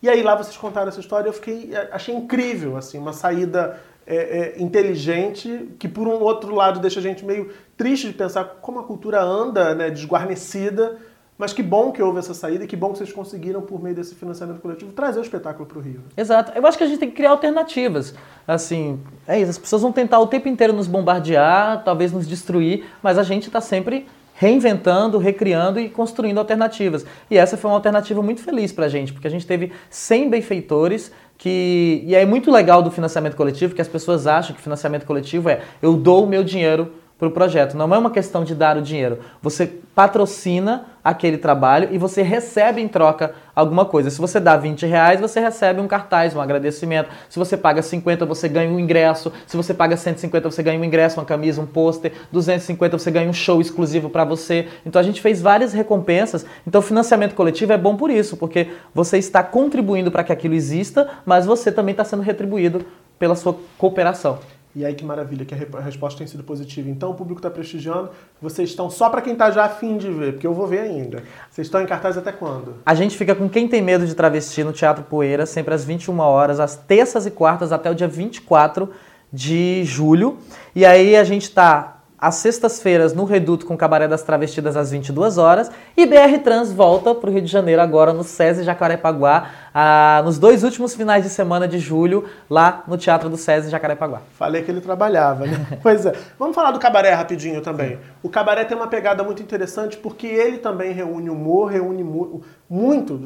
E 0.02 0.08
aí 0.08 0.24
lá 0.24 0.34
vocês 0.34 0.56
contaram 0.56 0.88
essa 0.88 1.02
história, 1.02 1.28
eu 1.28 1.34
fiquei 1.34 1.72
achei 1.92 2.16
incrível, 2.16 2.78
assim, 2.78 2.98
uma 2.98 3.12
saída 3.12 3.78
é, 4.10 4.16
é, 4.16 4.62
inteligente, 4.62 5.70
que 5.78 5.88
por 5.88 6.08
um 6.08 6.20
outro 6.20 6.56
lado 6.56 6.80
deixa 6.80 7.00
a 7.00 7.04
gente 7.04 7.24
meio 7.24 7.52
triste 7.78 8.08
de 8.08 8.14
pensar 8.14 8.44
como 8.60 8.80
a 8.80 8.84
cultura 8.84 9.22
anda, 9.22 9.76
né, 9.76 9.92
desguarnecida, 9.92 10.98
mas 11.38 11.54
que 11.54 11.62
bom 11.62 11.92
que 11.92 12.02
houve 12.02 12.18
essa 12.18 12.34
saída 12.34 12.64
e 12.64 12.68
que 12.68 12.76
bom 12.76 12.92
que 12.92 12.98
vocês 12.98 13.14
conseguiram, 13.14 13.62
por 13.62 13.82
meio 13.82 13.96
desse 13.96 14.16
financiamento 14.16 14.60
coletivo, 14.60 14.92
trazer 14.92 15.20
o 15.20 15.22
espetáculo 15.22 15.66
para 15.68 15.78
o 15.78 15.82
Rio. 15.82 16.02
Exato. 16.18 16.52
Eu 16.54 16.66
acho 16.66 16.78
que 16.78 16.84
a 16.84 16.88
gente 16.88 17.00
tem 17.00 17.10
que 17.10 17.16
criar 17.16 17.30
alternativas. 17.30 18.14
Assim, 18.46 19.00
é 19.28 19.40
isso. 19.40 19.52
As 19.52 19.58
pessoas 19.58 19.84
vão 19.84 19.92
tentar 19.92 20.20
o 20.20 20.28
tempo 20.28 20.50
inteiro 20.50 20.74
nos 20.74 20.88
bombardear, 20.88 21.84
talvez 21.86 22.12
nos 22.12 22.28
destruir, 22.28 22.84
mas 23.02 23.18
a 23.18 23.24
gente 23.24 23.48
está 23.48 23.62
sempre 23.62 24.08
reinventando, 24.34 25.18
recriando 25.18 25.80
e 25.80 25.90
construindo 25.90 26.40
alternativas. 26.40 27.06
E 27.30 27.38
essa 27.38 27.56
foi 27.56 27.70
uma 27.70 27.78
alternativa 27.78 28.22
muito 28.22 28.42
feliz 28.42 28.72
para 28.72 28.86
a 28.86 28.90
gente, 28.90 29.14
porque 29.14 29.28
a 29.28 29.32
gente 29.32 29.46
teve 29.46 29.72
100 29.90 30.30
benfeitores 30.30 31.12
que 31.40 32.04
e 32.06 32.14
é 32.14 32.26
muito 32.26 32.52
legal 32.52 32.84
do 32.84 32.92
financiamento 32.92 33.36
coletivo 33.36 33.74
que 33.74 33.82
as 33.82 33.88
pessoas 33.88 34.28
acham 34.28 34.54
que 34.54 34.62
financiamento 34.62 35.06
coletivo 35.06 35.50
é 35.50 35.62
eu 35.82 35.96
dou 35.96 36.26
o 36.26 36.28
meu 36.28 36.44
dinheiro 36.44 36.94
para 37.20 37.28
o 37.28 37.32
projeto. 37.32 37.76
Não 37.76 37.94
é 37.94 37.98
uma 37.98 38.10
questão 38.10 38.46
de 38.46 38.56
dar 38.56 38.78
o 38.78 38.82
dinheiro. 38.82 39.20
Você 39.42 39.68
patrocina 39.94 40.86
aquele 41.04 41.38
trabalho 41.38 41.90
e 41.92 41.98
você 41.98 42.22
recebe 42.22 42.82
em 42.82 42.88
troca 42.88 43.34
alguma 43.54 43.84
coisa. 43.84 44.10
Se 44.10 44.20
você 44.20 44.40
dá 44.40 44.56
20 44.56 44.86
reais, 44.86 45.20
você 45.20 45.42
recebe 45.42 45.82
um 45.82 45.88
cartaz, 45.88 46.34
um 46.34 46.40
agradecimento. 46.40 47.10
Se 47.30 47.38
você 47.38 47.58
paga 47.58 47.82
50, 47.82 48.26
você 48.26 48.48
ganha 48.48 48.72
um 48.72 48.80
ingresso. 48.80 49.34
Se 49.46 49.58
você 49.58 49.74
paga 49.74 49.98
150, 49.98 50.50
você 50.50 50.64
ganha 50.64 50.80
um 50.80 50.86
ingresso, 50.86 51.20
uma 51.20 51.26
camisa, 51.26 51.62
um 51.62 51.66
pôster. 51.66 52.14
250, 52.32 52.98
você 52.98 53.12
ganha 53.12 53.30
um 53.30 53.34
show 53.34 53.60
exclusivo 53.60 54.10
para 54.10 54.24
você. 54.24 54.70
Então 54.86 55.00
a 55.00 55.04
gente 55.04 55.22
fez 55.22 55.42
várias 55.42 55.74
recompensas. 55.74 56.46
Então 56.66 56.80
o 56.80 56.84
financiamento 56.84 57.36
coletivo 57.36 57.74
é 57.74 57.78
bom 57.78 57.98
por 57.98 58.10
isso, 58.10 58.38
porque 58.38 58.70
você 58.94 59.18
está 59.18 59.44
contribuindo 59.44 60.10
para 60.10 60.24
que 60.24 60.32
aquilo 60.32 60.54
exista, 60.54 61.10
mas 61.26 61.46
você 61.46 61.70
também 61.70 61.92
está 61.92 62.06
sendo 62.06 62.22
retribuído 62.22 62.86
pela 63.20 63.36
sua 63.36 63.58
cooperação. 63.78 64.40
E 64.76 64.86
aí 64.86 64.94
que 64.94 65.04
maravilha, 65.04 65.44
que 65.46 65.54
a 65.54 65.58
re- 65.58 65.68
a 65.74 65.80
resposta 65.82 66.20
tem 66.20 66.28
sido 66.28 66.44
positiva. 66.44 66.88
Então 66.90 67.10
o 67.10 67.16
público 67.16 67.40
está 67.40 67.50
prestigiando. 67.50 68.10
Vocês 68.40 68.70
estão 68.70 68.88
só 68.90 69.10
para 69.10 69.20
quem 69.22 69.34
está 69.34 69.50
já 69.50 69.66
afim 69.66 69.98
de 69.98 70.12
ver, 70.12 70.34
porque 70.34 70.46
eu 70.46 70.54
vou 70.54 70.68
ver 70.68 70.80
ainda. 70.82 71.24
Vocês 71.50 71.66
estão 71.68 71.82
em 71.82 71.88
cartaz 71.88 72.18
até 72.18 72.32
quando? 72.32 72.76
A 72.86 72.94
gente 72.94 73.18
fica 73.18 73.34
com 73.34 73.50
Quem 73.50 73.68
Tem 73.68 73.82
Medo 73.82 74.06
de 74.06 74.14
Travesti 74.14 74.64
no 74.64 74.72
Teatro 74.72 75.04
Poeira, 75.04 75.46
sempre 75.48 75.74
às 75.74 75.84
21 75.84 76.20
horas, 76.20 76.60
às 76.60 76.76
terças 76.76 77.26
e 77.26 77.32
quartas 77.32 77.72
até 77.72 77.90
o 77.90 77.96
dia 77.96 78.08
24 78.08 78.90
de 79.34 79.84
julho. 79.86 80.38
E 80.76 80.86
aí 80.86 81.16
a 81.16 81.24
gente 81.24 81.50
tá 81.52 81.96
às 82.22 82.36
sextas-feiras 82.36 83.14
no 83.14 83.24
Reduto 83.24 83.66
com 83.66 83.78
Cabaré 83.78 84.06
das 84.06 84.22
Travestidas 84.24 84.76
às 84.76 84.92
22 84.92 85.38
horas. 85.38 85.72
E 85.96 86.06
BR 86.06 86.38
Trans 86.44 86.70
volta 86.72 87.16
para 87.16 87.30
o 87.30 87.34
Rio 87.34 87.42
de 87.42 87.48
Janeiro 87.48 87.82
agora 87.82 88.12
no 88.12 88.24
SESI 88.26 88.64
Jacarepaguá, 88.64 89.50
ah, 89.82 90.22
nos 90.26 90.38
dois 90.38 90.62
últimos 90.66 90.94
finais 90.94 91.24
de 91.24 91.30
semana 91.30 91.66
de 91.66 91.80
julho, 91.80 92.26
lá 92.50 92.84
no 92.86 92.98
Teatro 92.98 93.30
do 93.30 93.38
SESI 93.38 93.70
Jacarepaguá. 93.70 94.22
Falei 94.38 94.62
que 94.62 94.70
ele 94.70 94.82
trabalhava, 94.82 95.46
né? 95.46 95.66
pois 95.82 96.06
é. 96.06 96.12
Vamos 96.38 96.54
falar 96.54 96.72
do 96.72 96.80
cabaré 96.80 97.14
rapidinho 97.14 97.62
também. 97.62 97.98
O 98.22 98.28
cabaré 98.28 98.66
tem 98.66 98.76
uma 98.76 98.88
pegada 98.88 99.24
muito 99.24 99.42
interessante 99.42 99.96
porque 99.96 100.28
ele 100.28 100.58
também 100.58 100.92
reúne 100.92 101.30
humor, 101.30 101.72
reúne 101.72 102.04
mu- 102.04 102.42
muito, 102.70 103.18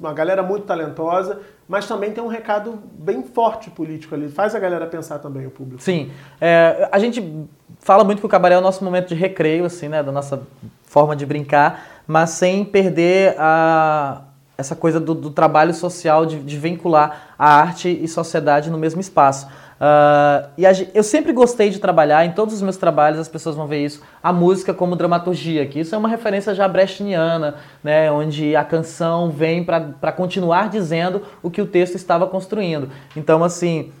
uma 0.00 0.12
galera 0.12 0.42
muito 0.42 0.66
talentosa, 0.66 1.38
mas 1.68 1.86
também 1.86 2.10
tem 2.10 2.24
um 2.24 2.26
recado 2.26 2.76
bem 2.92 3.22
forte 3.22 3.70
político 3.70 4.16
ali. 4.16 4.28
Faz 4.28 4.52
a 4.56 4.58
galera 4.58 4.88
pensar 4.88 5.20
também, 5.20 5.46
o 5.46 5.50
público. 5.50 5.80
Sim, 5.80 6.10
é, 6.40 6.88
a 6.90 6.98
gente 6.98 7.46
fala 7.78 8.02
muito 8.02 8.18
que 8.18 8.26
o 8.26 8.28
cabaré 8.28 8.56
é 8.56 8.58
o 8.58 8.60
nosso 8.60 8.82
momento 8.84 9.06
de 9.08 9.14
recreio, 9.14 9.64
assim, 9.64 9.88
né, 9.88 10.02
da 10.02 10.10
nossa 10.10 10.42
forma 10.82 11.14
de 11.14 11.24
brincar, 11.24 12.02
mas 12.04 12.30
sem 12.30 12.64
perder 12.64 13.36
a, 13.38 14.22
essa 14.56 14.76
coisa 14.76 15.00
do, 15.00 15.14
do 15.14 15.30
trabalho 15.30 15.74
social, 15.74 16.24
de, 16.24 16.38
de 16.38 16.58
vincular 16.58 17.34
a 17.38 17.54
arte 17.54 17.88
e 17.88 18.06
sociedade 18.06 18.70
no 18.70 18.78
mesmo 18.78 19.00
espaço. 19.00 19.48
Ah, 19.80 20.48
e 20.56 20.64
a 20.64 20.72
eu 20.94 21.02
sempre 21.02 21.32
gostei 21.32 21.68
de 21.68 21.78
trabalhar, 21.78 22.24
em 22.24 22.32
todos 22.32 22.54
os 22.54 22.62
meus 22.62 22.76
trabalhos 22.76 23.18
as 23.18 23.28
pessoas 23.28 23.56
vão 23.56 23.66
ver 23.66 23.84
isso, 23.84 24.00
a 24.22 24.32
música 24.32 24.72
como 24.72 24.96
dramaturgia, 24.96 25.66
que 25.66 25.80
isso 25.80 25.94
é 25.94 25.98
uma 25.98 26.08
referência 26.08 26.54
já 26.54 26.66
brechtiana, 26.68 27.56
né, 27.82 28.10
onde 28.10 28.54
a 28.54 28.64
canção 28.64 29.30
vem 29.30 29.64
para 29.64 30.12
continuar 30.12 30.68
dizendo 30.68 31.22
o 31.42 31.50
que 31.50 31.60
o 31.60 31.66
texto 31.66 31.96
estava 31.96 32.26
construindo. 32.26 32.88
Então, 33.16 33.42
assim, 33.42 33.92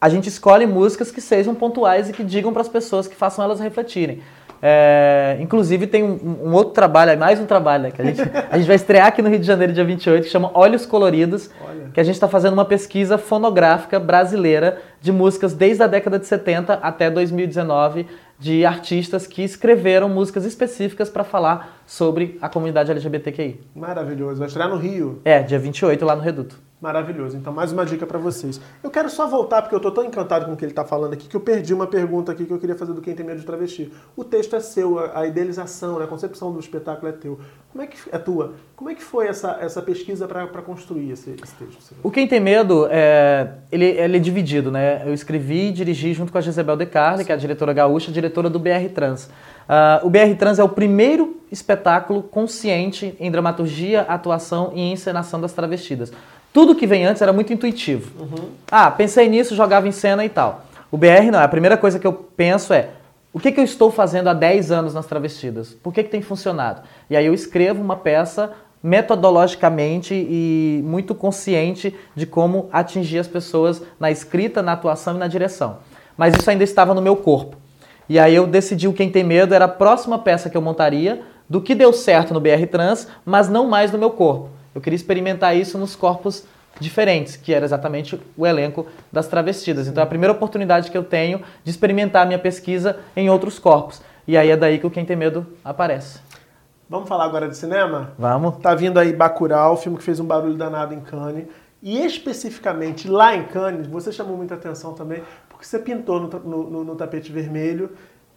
a 0.00 0.08
gente 0.08 0.28
escolhe 0.28 0.66
músicas 0.66 1.10
que 1.10 1.20
sejam 1.20 1.54
pontuais 1.54 2.08
e 2.08 2.12
que 2.12 2.22
digam 2.22 2.52
para 2.52 2.62
as 2.62 2.68
pessoas, 2.68 3.08
que 3.08 3.16
façam 3.16 3.44
elas 3.44 3.58
refletirem. 3.58 4.22
É, 4.60 5.36
inclusive 5.40 5.86
tem 5.86 6.02
um, 6.02 6.18
um 6.44 6.52
outro 6.52 6.72
trabalho, 6.72 7.18
mais 7.18 7.38
um 7.38 7.46
trabalho, 7.46 7.84
né, 7.84 7.90
que 7.90 8.02
a 8.02 8.04
gente, 8.04 8.20
a 8.50 8.58
gente 8.58 8.66
vai 8.66 8.76
estrear 8.76 9.06
aqui 9.06 9.22
no 9.22 9.28
Rio 9.28 9.38
de 9.38 9.46
Janeiro 9.46 9.72
dia 9.72 9.84
28, 9.84 10.24
que 10.24 10.30
chama 10.30 10.50
Olhos 10.52 10.84
Coloridos, 10.84 11.50
Olha. 11.60 11.90
que 11.94 12.00
a 12.00 12.02
gente 12.02 12.14
está 12.14 12.26
fazendo 12.26 12.54
uma 12.54 12.64
pesquisa 12.64 13.16
fonográfica 13.16 14.00
brasileira 14.00 14.78
de 15.00 15.12
músicas 15.12 15.54
desde 15.54 15.82
a 15.82 15.86
década 15.86 16.18
de 16.18 16.26
70 16.26 16.74
até 16.74 17.10
2019, 17.10 18.06
de 18.38 18.64
artistas 18.64 19.26
que 19.26 19.42
escreveram 19.42 20.08
músicas 20.08 20.44
específicas 20.44 21.10
para 21.10 21.24
falar 21.24 21.82
sobre 21.86 22.38
a 22.40 22.48
comunidade 22.48 22.90
LGBTQI. 22.90 23.60
Maravilhoso. 23.74 24.38
Vai 24.38 24.46
estrear 24.46 24.68
no 24.68 24.76
Rio. 24.76 25.20
É, 25.24 25.42
dia 25.42 25.58
28 25.58 26.04
lá 26.04 26.14
no 26.14 26.22
Reduto. 26.22 26.68
Maravilhoso. 26.80 27.36
Então, 27.36 27.52
mais 27.52 27.72
uma 27.72 27.84
dica 27.84 28.06
pra 28.06 28.20
vocês. 28.20 28.60
Eu 28.84 28.90
quero 28.90 29.10
só 29.10 29.26
voltar, 29.26 29.62
porque 29.62 29.74
eu 29.74 29.80
tô 29.80 29.90
tão 29.90 30.04
encantado 30.04 30.46
com 30.46 30.52
o 30.52 30.56
que 30.56 30.64
ele 30.64 30.72
tá 30.72 30.84
falando 30.84 31.12
aqui, 31.12 31.26
que 31.26 31.34
eu 31.34 31.40
perdi 31.40 31.74
uma 31.74 31.88
pergunta 31.88 32.30
aqui 32.30 32.46
que 32.46 32.52
eu 32.52 32.58
queria 32.58 32.76
fazer 32.76 32.92
do 32.92 33.00
Quem 33.00 33.16
Tem 33.16 33.26
Medo 33.26 33.40
de 33.40 33.46
Travesti. 33.46 33.92
O 34.16 34.22
texto 34.22 34.54
é 34.54 34.60
seu, 34.60 34.96
a 34.96 35.18
a 35.18 35.26
idealização, 35.26 35.98
né, 35.98 36.04
a 36.04 36.06
concepção 36.06 36.52
do 36.52 36.60
espetáculo 36.60 37.08
é 37.08 37.12
teu. 37.12 37.40
Como 37.78 37.86
é 37.86 37.92
que 37.92 37.98
é 38.10 38.18
tua? 38.18 38.54
Como 38.74 38.90
é 38.90 38.94
que 38.96 39.04
foi 39.04 39.28
essa, 39.28 39.56
essa 39.60 39.80
pesquisa 39.80 40.26
pra 40.26 40.48
construir 40.62 41.12
esse, 41.12 41.30
esse 41.40 41.54
texto? 41.54 41.94
O 42.02 42.10
Quem 42.10 42.26
Tem 42.26 42.40
Medo, 42.40 42.88
é, 42.90 43.50
ele, 43.70 43.84
ele 43.84 44.16
é 44.16 44.18
dividido, 44.18 44.68
né? 44.68 45.04
Eu 45.06 45.14
escrevi 45.14 45.68
e 45.68 45.72
dirigi 45.72 46.12
junto 46.12 46.32
com 46.32 46.38
a 46.38 46.40
Gisabel 46.40 46.76
De 46.76 46.86
Carli, 46.86 47.24
que 47.24 47.30
é 47.30 47.36
a 47.36 47.38
diretora 47.38 47.72
gaúcha, 47.72 48.10
diretora 48.10 48.50
do 48.50 48.58
BR 48.58 48.88
Trans. 48.92 49.30
Ah, 49.68 50.00
o 50.02 50.10
BR 50.10 50.34
Trans 50.36 50.58
é 50.58 50.64
o 50.64 50.68
primeiro 50.68 51.40
espetáculo 51.52 52.20
consciente 52.20 53.14
em 53.20 53.30
dramaturgia, 53.30 54.00
atuação 54.00 54.72
e 54.74 54.80
encenação 54.80 55.40
das 55.40 55.52
travestidas. 55.52 56.12
Tudo 56.52 56.74
que 56.74 56.84
vem 56.84 57.06
antes 57.06 57.22
era 57.22 57.32
muito 57.32 57.52
intuitivo. 57.52 58.10
Ah, 58.68 58.90
pensei 58.90 59.28
nisso, 59.28 59.54
jogava 59.54 59.86
em 59.86 59.92
cena 59.92 60.24
e 60.24 60.28
tal. 60.28 60.64
O 60.90 60.96
BR 60.96 61.30
não, 61.30 61.38
a 61.38 61.46
primeira 61.46 61.76
coisa 61.76 61.96
que 61.96 62.06
eu 62.08 62.12
penso 62.12 62.72
é 62.72 62.88
o 63.38 63.40
que, 63.40 63.52
que 63.52 63.60
eu 63.60 63.64
estou 63.64 63.88
fazendo 63.88 64.26
há 64.26 64.34
10 64.34 64.72
anos 64.72 64.94
nas 64.94 65.06
travestidas? 65.06 65.72
Por 65.72 65.94
que, 65.94 66.02
que 66.02 66.10
tem 66.10 66.20
funcionado? 66.20 66.82
E 67.08 67.16
aí 67.16 67.24
eu 67.24 67.32
escrevo 67.32 67.80
uma 67.80 67.94
peça 67.94 68.52
metodologicamente 68.82 70.12
e 70.12 70.82
muito 70.84 71.14
consciente 71.14 71.94
de 72.16 72.26
como 72.26 72.68
atingir 72.72 73.20
as 73.20 73.28
pessoas 73.28 73.80
na 74.00 74.10
escrita, 74.10 74.60
na 74.60 74.72
atuação 74.72 75.14
e 75.14 75.18
na 75.18 75.28
direção. 75.28 75.78
Mas 76.16 76.34
isso 76.34 76.50
ainda 76.50 76.64
estava 76.64 76.92
no 76.92 77.00
meu 77.00 77.14
corpo. 77.14 77.56
E 78.08 78.18
aí 78.18 78.34
eu 78.34 78.44
decidi 78.44 78.88
o 78.88 78.92
Quem 78.92 79.08
Tem 79.08 79.22
Medo 79.22 79.54
era 79.54 79.66
a 79.66 79.68
próxima 79.68 80.18
peça 80.18 80.50
que 80.50 80.56
eu 80.56 80.62
montaria, 80.62 81.22
do 81.48 81.60
que 81.60 81.76
deu 81.76 81.92
certo 81.92 82.34
no 82.34 82.40
BR 82.40 82.66
Trans, 82.68 83.06
mas 83.24 83.48
não 83.48 83.68
mais 83.68 83.92
no 83.92 84.00
meu 84.00 84.10
corpo. 84.10 84.48
Eu 84.74 84.80
queria 84.80 84.96
experimentar 84.96 85.56
isso 85.56 85.78
nos 85.78 85.94
corpos 85.94 86.44
diferentes, 86.80 87.36
que 87.36 87.52
era 87.52 87.64
exatamente 87.64 88.20
o 88.36 88.46
elenco 88.46 88.86
das 89.12 89.26
travestidas. 89.26 89.86
Então 89.88 90.00
é 90.02 90.04
a 90.04 90.08
primeira 90.08 90.32
oportunidade 90.32 90.90
que 90.90 90.96
eu 90.98 91.04
tenho 91.04 91.42
de 91.64 91.70
experimentar 91.70 92.22
a 92.22 92.26
minha 92.26 92.38
pesquisa 92.38 92.98
em 93.16 93.28
outros 93.30 93.58
corpos. 93.58 94.00
E 94.26 94.36
aí 94.36 94.50
é 94.50 94.56
daí 94.56 94.78
que 94.78 94.86
o 94.86 94.90
Quem 94.90 95.04
Tem 95.04 95.16
Medo 95.16 95.46
aparece. 95.64 96.20
Vamos 96.88 97.08
falar 97.08 97.24
agora 97.24 97.48
de 97.48 97.56
cinema? 97.56 98.12
Vamos? 98.18 98.58
Tá 98.58 98.74
vindo 98.74 98.98
aí 98.98 99.12
Bacurau, 99.12 99.74
o 99.74 99.76
filme 99.76 99.98
que 99.98 100.04
fez 100.04 100.20
um 100.20 100.24
barulho 100.24 100.54
danado 100.54 100.94
em 100.94 101.00
Cannes. 101.00 101.46
E 101.82 102.04
especificamente 102.04 103.08
lá 103.08 103.34
em 103.36 103.44
Cannes, 103.44 103.86
você 103.86 104.10
chamou 104.10 104.36
muita 104.36 104.54
atenção 104.54 104.94
também, 104.94 105.22
porque 105.48 105.64
você 105.64 105.78
pintou 105.78 106.20
no- 106.20 106.64
no- 106.70 106.84
no 106.84 106.94
tapete 106.96 107.30
vermelho, 107.30 107.90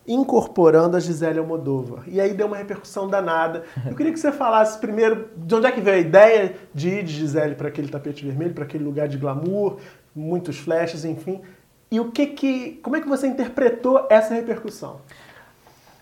incorporando 0.07 0.97
a 0.97 0.99
Gisele 0.99 1.39
Almodóvar. 1.39 2.03
E 2.07 2.19
aí 2.19 2.33
deu 2.33 2.47
uma 2.47 2.57
repercussão 2.57 3.07
danada. 3.07 3.63
Eu 3.85 3.95
queria 3.95 4.11
que 4.11 4.19
você 4.19 4.31
falasse 4.31 4.79
primeiro 4.79 5.29
de 5.37 5.55
onde 5.55 5.67
é 5.67 5.71
que 5.71 5.81
veio 5.81 5.97
a 5.97 5.99
ideia 5.99 6.55
de 6.73 6.89
ir 6.89 7.03
de 7.03 7.13
Gisele 7.13 7.55
para 7.55 7.67
aquele 7.67 7.87
tapete 7.87 8.25
vermelho, 8.25 8.53
para 8.53 8.63
aquele 8.63 8.83
lugar 8.83 9.07
de 9.07 9.17
glamour, 9.17 9.77
muitos 10.15 10.57
flashes, 10.57 11.05
enfim. 11.05 11.41
E 11.91 11.99
o 11.99 12.11
que 12.11 12.27
que, 12.27 12.79
como 12.81 12.95
é 12.95 13.01
que 13.01 13.07
você 13.07 13.27
interpretou 13.27 14.07
essa 14.09 14.33
repercussão? 14.33 15.01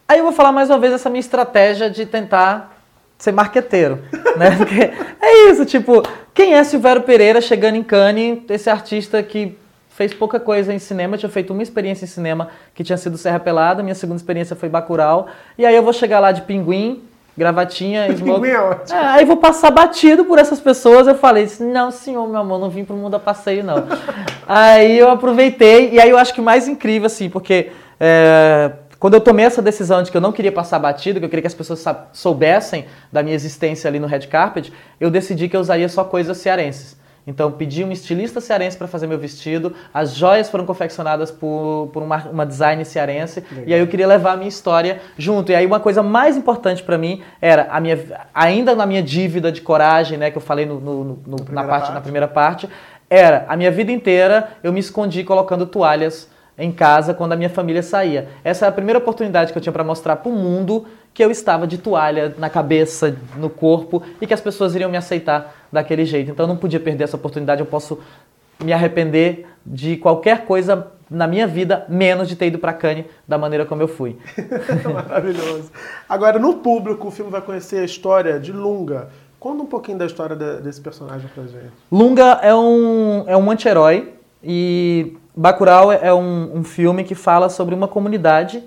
Aí 0.07 0.19
eu 0.19 0.23
vou 0.23 0.33
falar 0.33 0.51
mais 0.51 0.69
uma 0.69 0.79
vez 0.79 0.93
essa 0.93 1.09
minha 1.09 1.19
estratégia 1.19 1.89
de 1.89 2.05
tentar 2.05 2.77
ser 3.17 3.31
marqueteiro, 3.31 3.99
né? 4.37 4.55
Porque 4.55 4.91
é 5.21 5.51
isso, 5.51 5.65
tipo, 5.65 6.01
quem 6.33 6.53
é 6.53 6.63
Silvério 6.63 7.03
Pereira 7.03 7.41
chegando 7.41 7.75
em 7.75 7.83
Cannes, 7.83 8.41
esse 8.49 8.69
artista 8.69 9.21
que 9.21 9.57
fez 9.99 10.13
pouca 10.13 10.39
coisa 10.39 10.73
em 10.73 10.79
cinema, 10.79 11.17
tinha 11.17 11.29
feito 11.29 11.51
uma 11.51 11.61
experiência 11.61 12.05
em 12.05 12.07
cinema 12.07 12.47
que 12.73 12.85
tinha 12.85 12.95
sido 12.95 13.17
Serra 13.17 13.37
Pelada, 13.37 13.83
minha 13.83 13.93
segunda 13.93 14.15
experiência 14.15 14.55
foi 14.55 14.69
Bacurau, 14.69 15.27
e 15.57 15.65
aí 15.65 15.75
eu 15.75 15.83
vou 15.83 15.91
chegar 15.91 16.21
lá 16.21 16.31
de 16.31 16.43
pinguim, 16.43 17.03
gravatinha, 17.37 18.07
smoke. 18.15 18.39
Pinguim 18.39 18.49
é 18.49 18.61
ótimo. 18.61 18.97
É, 18.97 19.05
aí 19.07 19.25
vou 19.25 19.35
passar 19.35 19.71
batido 19.71 20.23
por 20.23 20.39
essas 20.39 20.61
pessoas. 20.61 21.05
Eu 21.05 21.15
falei, 21.15 21.51
não, 21.59 21.91
senhor, 21.91 22.25
meu 22.29 22.39
amor, 22.39 22.61
não 22.61 22.69
vim 22.69 22.85
pro 22.85 22.95
mundo 22.95 23.15
a 23.15 23.19
passeio, 23.19 23.61
não. 23.61 23.89
aí 24.47 24.97
eu 24.97 25.09
aproveitei, 25.09 25.89
e 25.89 25.99
aí 25.99 26.09
eu 26.09 26.17
acho 26.17 26.33
que 26.33 26.39
o 26.39 26.43
mais 26.45 26.65
incrível, 26.65 27.07
assim, 27.07 27.29
porque 27.29 27.69
é, 27.99 28.71
quando 28.97 29.15
eu 29.15 29.19
tomei 29.19 29.43
essa 29.43 29.61
decisão 29.61 30.01
de 30.01 30.09
que 30.09 30.15
eu 30.15 30.21
não 30.21 30.31
queria 30.31 30.53
passar 30.53 30.79
batido, 30.79 31.19
que 31.19 31.25
eu 31.25 31.29
queria 31.29 31.41
que 31.41 31.47
as 31.47 31.53
pessoas 31.53 31.83
soubessem 32.13 32.85
da 33.11 33.21
minha 33.21 33.35
existência 33.35 33.89
ali 33.89 33.99
no 33.99 34.07
Red 34.07 34.27
Carpet, 34.27 34.71
eu 34.97 35.11
decidi 35.11 35.49
que 35.49 35.57
eu 35.57 35.59
usaria 35.59 35.89
só 35.89 36.05
coisas 36.05 36.37
cearenses. 36.37 36.97
Então, 37.29 37.51
pedi 37.51 37.83
um 37.83 37.91
estilista 37.91 38.41
cearense 38.41 38.75
para 38.75 38.87
fazer 38.87 39.05
meu 39.05 39.19
vestido, 39.19 39.75
as 39.93 40.15
joias 40.15 40.49
foram 40.49 40.65
confeccionadas 40.65 41.29
por, 41.29 41.91
por 41.93 42.01
uma, 42.01 42.17
uma 42.29 42.43
design 42.43 42.83
cearense, 42.83 43.43
e 43.67 43.71
aí 43.73 43.79
eu 43.79 43.85
queria 43.85 44.07
levar 44.07 44.31
a 44.31 44.35
minha 44.35 44.49
história 44.49 44.99
junto. 45.15 45.51
E 45.51 45.55
aí 45.55 45.63
uma 45.63 45.79
coisa 45.79 46.01
mais 46.01 46.35
importante 46.35 46.81
para 46.81 46.97
mim 46.97 47.21
era, 47.39 47.67
a 47.69 47.79
minha, 47.79 47.99
ainda 48.33 48.73
na 48.75 48.83
minha 48.87 49.03
dívida 49.03 49.51
de 49.51 49.61
coragem, 49.61 50.17
né, 50.17 50.31
que 50.31 50.37
eu 50.37 50.41
falei 50.41 50.65
no, 50.65 50.79
no- 50.79 51.03
no- 51.03 51.19
na, 51.27 51.35
primeira 51.43 51.67
parte, 51.67 51.81
parte. 51.83 51.93
na 51.93 52.01
primeira 52.01 52.27
parte, 52.27 52.69
era, 53.07 53.45
a 53.47 53.55
minha 53.55 53.69
vida 53.69 53.91
inteira 53.91 54.49
eu 54.63 54.73
me 54.73 54.79
escondi 54.79 55.23
colocando 55.23 55.67
toalhas 55.67 56.27
em 56.59 56.71
casa 56.71 57.13
quando 57.13 57.31
a 57.31 57.35
minha 57.35 57.49
família 57.49 57.81
saía. 57.81 58.27
Essa 58.43 58.65
é 58.65 58.69
a 58.69 58.71
primeira 58.71 58.99
oportunidade 58.99 59.51
que 59.51 59.57
eu 59.57 59.61
tinha 59.61 59.73
para 59.73 59.83
mostrar 59.83 60.17
para 60.17 60.29
o 60.29 60.35
mundo 60.35 60.85
que 61.13 61.23
eu 61.23 61.31
estava 61.31 61.65
de 61.65 61.77
toalha 61.77 62.35
na 62.37 62.49
cabeça, 62.49 63.15
no 63.37 63.49
corpo 63.49 64.03
e 64.21 64.27
que 64.27 64.33
as 64.33 64.41
pessoas 64.41 64.75
iriam 64.75 64.91
me 64.91 64.97
aceitar 64.97 65.55
daquele 65.71 66.05
jeito. 66.05 66.29
Então 66.29 66.43
eu 66.43 66.47
não 66.47 66.57
podia 66.57 66.79
perder 66.79 67.05
essa 67.05 67.15
oportunidade. 67.15 67.61
Eu 67.61 67.65
posso 67.65 67.99
me 68.61 68.73
arrepender 68.73 69.47
de 69.65 69.97
qualquer 69.97 70.45
coisa 70.45 70.87
na 71.09 71.25
minha 71.25 71.47
vida, 71.47 71.85
menos 71.89 72.27
de 72.27 72.35
ter 72.35 72.47
ido 72.47 72.59
para 72.59 72.73
Cannes 72.73 73.05
da 73.27 73.37
maneira 73.37 73.65
como 73.65 73.81
eu 73.81 73.87
fui. 73.87 74.17
Maravilhoso. 74.93 75.71
Agora, 76.07 76.37
no 76.37 76.55
público, 76.55 77.07
o 77.07 77.11
filme 77.11 77.31
vai 77.31 77.41
conhecer 77.41 77.79
a 77.79 77.85
história 77.85 78.39
de 78.39 78.51
Lunga. 78.51 79.09
Conta 79.39 79.63
um 79.63 79.65
pouquinho 79.65 79.97
da 79.97 80.05
história 80.05 80.35
desse 80.35 80.81
personagem 80.81 81.27
pra 81.33 81.43
gente. 81.43 81.71
Lunga 81.91 82.39
é 82.43 82.53
um, 82.53 83.23
é 83.25 83.37
um 83.37 83.49
anti-herói 83.49 84.13
e 84.43 85.17
Bacurau 85.39 85.89
é 85.89 86.13
um, 86.13 86.57
um 86.57 86.63
filme 86.65 87.05
que 87.05 87.15
fala 87.15 87.47
sobre 87.47 87.73
uma 87.73 87.87
comunidade, 87.87 88.61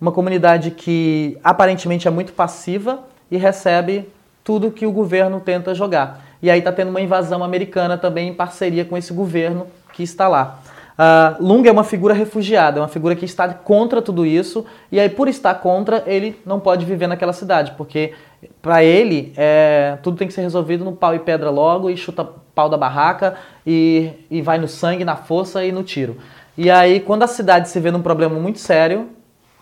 uma 0.00 0.10
comunidade 0.10 0.72
que 0.72 1.38
aparentemente 1.44 2.08
é 2.08 2.10
muito 2.10 2.32
passiva 2.32 3.04
e 3.30 3.36
recebe 3.36 4.04
tudo 4.42 4.72
que 4.72 4.84
o 4.84 4.90
governo 4.90 5.38
tenta 5.38 5.76
jogar. 5.76 6.20
E 6.42 6.50
aí 6.50 6.58
está 6.58 6.72
tendo 6.72 6.88
uma 6.88 7.00
invasão 7.00 7.44
americana 7.44 7.96
também 7.96 8.30
em 8.30 8.34
parceria 8.34 8.84
com 8.84 8.96
esse 8.96 9.12
governo 9.12 9.68
que 9.92 10.02
está 10.02 10.26
lá. 10.26 10.58
Uh, 10.98 11.40
Lunga 11.40 11.68
é 11.68 11.72
uma 11.72 11.84
figura 11.84 12.12
refugiada, 12.12 12.80
é 12.80 12.82
uma 12.82 12.88
figura 12.88 13.14
que 13.14 13.24
está 13.24 13.54
contra 13.54 14.02
tudo 14.02 14.26
isso, 14.26 14.66
e 14.90 14.98
aí, 14.98 15.08
por 15.08 15.28
estar 15.28 15.54
contra, 15.54 16.02
ele 16.04 16.36
não 16.44 16.58
pode 16.58 16.84
viver 16.84 17.06
naquela 17.06 17.32
cidade, 17.32 17.74
porque 17.76 18.12
para 18.62 18.84
ele 18.84 19.32
é, 19.36 19.98
tudo 20.02 20.16
tem 20.16 20.28
que 20.28 20.34
ser 20.34 20.42
resolvido 20.42 20.84
no 20.84 20.92
pau 20.92 21.14
e 21.14 21.18
pedra 21.18 21.50
logo, 21.50 21.90
e 21.90 21.96
chuta 21.96 22.24
pau 22.54 22.68
da 22.68 22.76
barraca, 22.76 23.36
e, 23.66 24.10
e 24.30 24.42
vai 24.42 24.58
no 24.58 24.68
sangue, 24.68 25.04
na 25.04 25.16
força 25.16 25.64
e 25.64 25.72
no 25.72 25.82
tiro. 25.82 26.18
E 26.56 26.70
aí, 26.70 27.00
quando 27.00 27.22
a 27.22 27.26
cidade 27.26 27.68
se 27.68 27.78
vê 27.78 27.90
num 27.90 28.02
problema 28.02 28.38
muito 28.38 28.58
sério, 28.58 29.08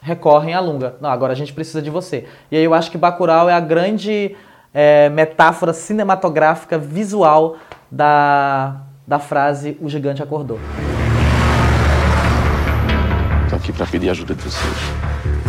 recorrem 0.01 0.55
a 0.55 0.61
Lunga. 0.61 0.97
Não, 1.01 1.11
agora 1.11 1.33
a 1.33 1.37
gente 1.37 1.53
precisa 1.53 1.83
de 1.83 1.91
você. 1.91 2.27
E 2.51 2.57
aí 2.57 2.65
eu 2.65 2.73
acho 2.73 2.91
que 2.91 2.97
Bacurau 2.97 3.51
é 3.51 3.55
a 3.55 3.61
grande 3.61 4.35
é, 4.73 5.09
metáfora 5.11 5.73
cinematográfica, 5.73 6.79
visual 6.79 7.57
da, 7.91 8.83
da 9.07 9.19
frase 9.19 9.77
O 9.81 9.89
Gigante 9.89 10.23
Acordou. 10.23 10.59
Tô 13.51 13.57
aqui 13.57 13.73
pra 13.73 13.87
pedir 13.87 14.11
ajuda 14.11 14.35
de 14.35 14.43
vocês. 14.43 14.77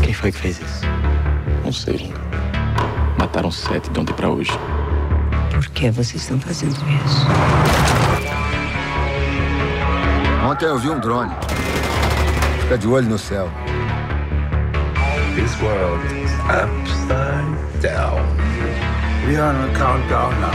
Quem 0.03 0.13
foi 0.13 0.31
que 0.31 0.37
fez 0.37 0.59
isso? 0.59 0.85
Não 1.63 1.71
sei, 1.71 1.97
Lunga. 1.97 2.26
Mataram 3.27 3.51
sete 3.51 3.89
de 3.89 3.99
ontem 3.99 4.13
pra 4.13 4.29
hoje. 4.29 4.53
Por 5.51 5.67
que 5.71 5.91
vocês 5.91 6.21
estão 6.21 6.39
fazendo 6.39 6.71
isso? 6.71 7.27
Ontem 10.49 10.63
eu 10.63 10.79
vi 10.79 10.89
um 10.89 10.97
drone. 10.97 11.35
Fica 12.61 12.77
de 12.77 12.87
olho 12.87 13.09
no 13.09 13.17
céu. 13.17 13.49
This 15.35 15.61
world 15.61 16.05
is 16.23 16.31
upside 16.47 17.81
down. 17.81 18.23
We 19.27 19.35
are 19.35 19.53
on 19.53 19.65
a 19.65 19.73
countdown 19.77 20.31
now. 20.39 20.51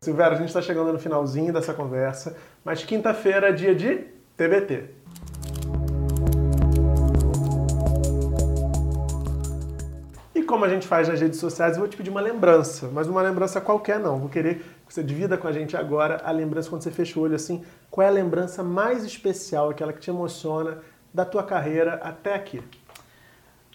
Silvério, 0.00 0.36
a 0.36 0.38
gente 0.38 0.48
está 0.48 0.62
chegando 0.62 0.90
no 0.90 0.98
finalzinho 0.98 1.52
dessa 1.52 1.74
conversa, 1.74 2.34
mas 2.64 2.82
quinta-feira 2.82 3.50
é 3.50 3.52
dia 3.52 3.74
de 3.74 4.06
TBT. 4.38 4.84
Como 10.46 10.64
a 10.64 10.68
gente 10.68 10.86
faz 10.86 11.08
nas 11.08 11.20
redes 11.20 11.38
sociais, 11.38 11.74
eu 11.74 11.80
vou 11.80 11.88
te 11.88 11.96
pedir 11.96 12.10
uma 12.10 12.20
lembrança, 12.20 12.88
mas 12.92 13.06
uma 13.08 13.20
lembrança 13.20 13.60
qualquer 13.60 14.00
não. 14.00 14.18
Vou 14.18 14.28
querer 14.28 14.64
que 14.86 14.94
você 14.94 15.02
divida 15.02 15.36
com 15.36 15.46
a 15.46 15.52
gente 15.52 15.76
agora 15.76 16.22
a 16.24 16.30
lembrança 16.30 16.70
quando 16.70 16.82
você 16.82 16.90
fecha 16.90 17.18
o 17.18 17.22
olho 17.22 17.34
assim. 17.34 17.62
Qual 17.90 18.04
é 18.04 18.08
a 18.08 18.12
lembrança 18.12 18.62
mais 18.62 19.04
especial, 19.04 19.68
aquela 19.68 19.92
que 19.92 20.00
te 20.00 20.08
emociona 20.08 20.78
da 21.12 21.24
tua 21.24 21.42
carreira 21.42 22.00
até 22.02 22.34
aqui? 22.34 22.62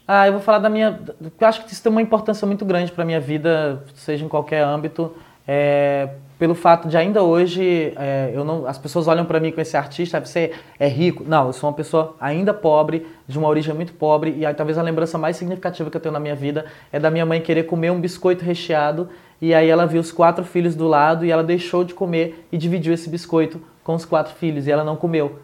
Ah, 0.07 0.27
eu 0.27 0.34
vou 0.34 0.41
falar 0.41 0.60
da 0.60 0.69
minha. 0.69 0.99
Eu 1.39 1.47
acho 1.47 1.63
que 1.63 1.71
isso 1.71 1.84
tem 1.84 1.91
uma 1.91 2.01
importância 2.01 2.45
muito 2.47 2.65
grande 2.65 2.91
para 2.91 3.05
minha 3.05 3.19
vida, 3.19 3.84
seja 3.95 4.25
em 4.25 4.27
qualquer 4.27 4.63
âmbito. 4.63 5.15
É, 5.47 6.10
pelo 6.41 6.56
fato 6.56 6.88
de 6.88 6.97
ainda 6.97 7.21
hoje 7.21 7.93
é, 7.95 8.32
eu 8.34 8.43
não, 8.43 8.65
as 8.65 8.75
pessoas 8.75 9.08
olham 9.08 9.25
para 9.25 9.39
mim 9.39 9.51
com 9.51 9.62
esse 9.62 9.77
artista, 9.77 10.19
você 10.19 10.51
é 10.80 10.88
rico. 10.88 11.23
Não, 11.23 11.45
eu 11.45 11.54
sou 11.54 11.69
uma 11.69 11.75
pessoa 11.75 12.15
ainda 12.19 12.51
pobre, 12.51 13.06
de 13.27 13.38
uma 13.38 13.47
origem 13.47 13.75
muito 13.75 13.93
pobre, 13.93 14.34
e 14.36 14.43
aí, 14.43 14.51
talvez 14.51 14.75
a 14.80 14.82
lembrança 14.82 15.19
mais 15.19 15.38
significativa 15.38 15.91
que 15.91 15.97
eu 15.97 16.01
tenho 16.01 16.13
na 16.13 16.19
minha 16.19 16.34
vida 16.34 16.65
é 16.91 16.99
da 16.99 17.12
minha 17.12 17.27
mãe 17.27 17.41
querer 17.41 17.65
comer 17.65 17.91
um 17.91 18.01
biscoito 18.01 18.43
recheado, 18.43 19.08
e 19.39 19.54
aí 19.54 19.69
ela 19.69 19.86
viu 19.86 20.01
os 20.01 20.12
quatro 20.12 20.43
filhos 20.43 20.75
do 20.75 20.88
lado 20.88 21.23
e 21.23 21.30
ela 21.30 21.43
deixou 21.43 21.84
de 21.84 21.93
comer 21.93 22.47
e 22.51 22.58
dividiu 22.58 22.91
esse 22.91 23.08
biscoito 23.08 23.62
com 23.84 23.93
os 23.93 24.04
quatro 24.04 24.34
filhos, 24.34 24.65
e 24.65 24.71
ela 24.71 24.84
não 24.84 24.95
comeu. 24.95 25.41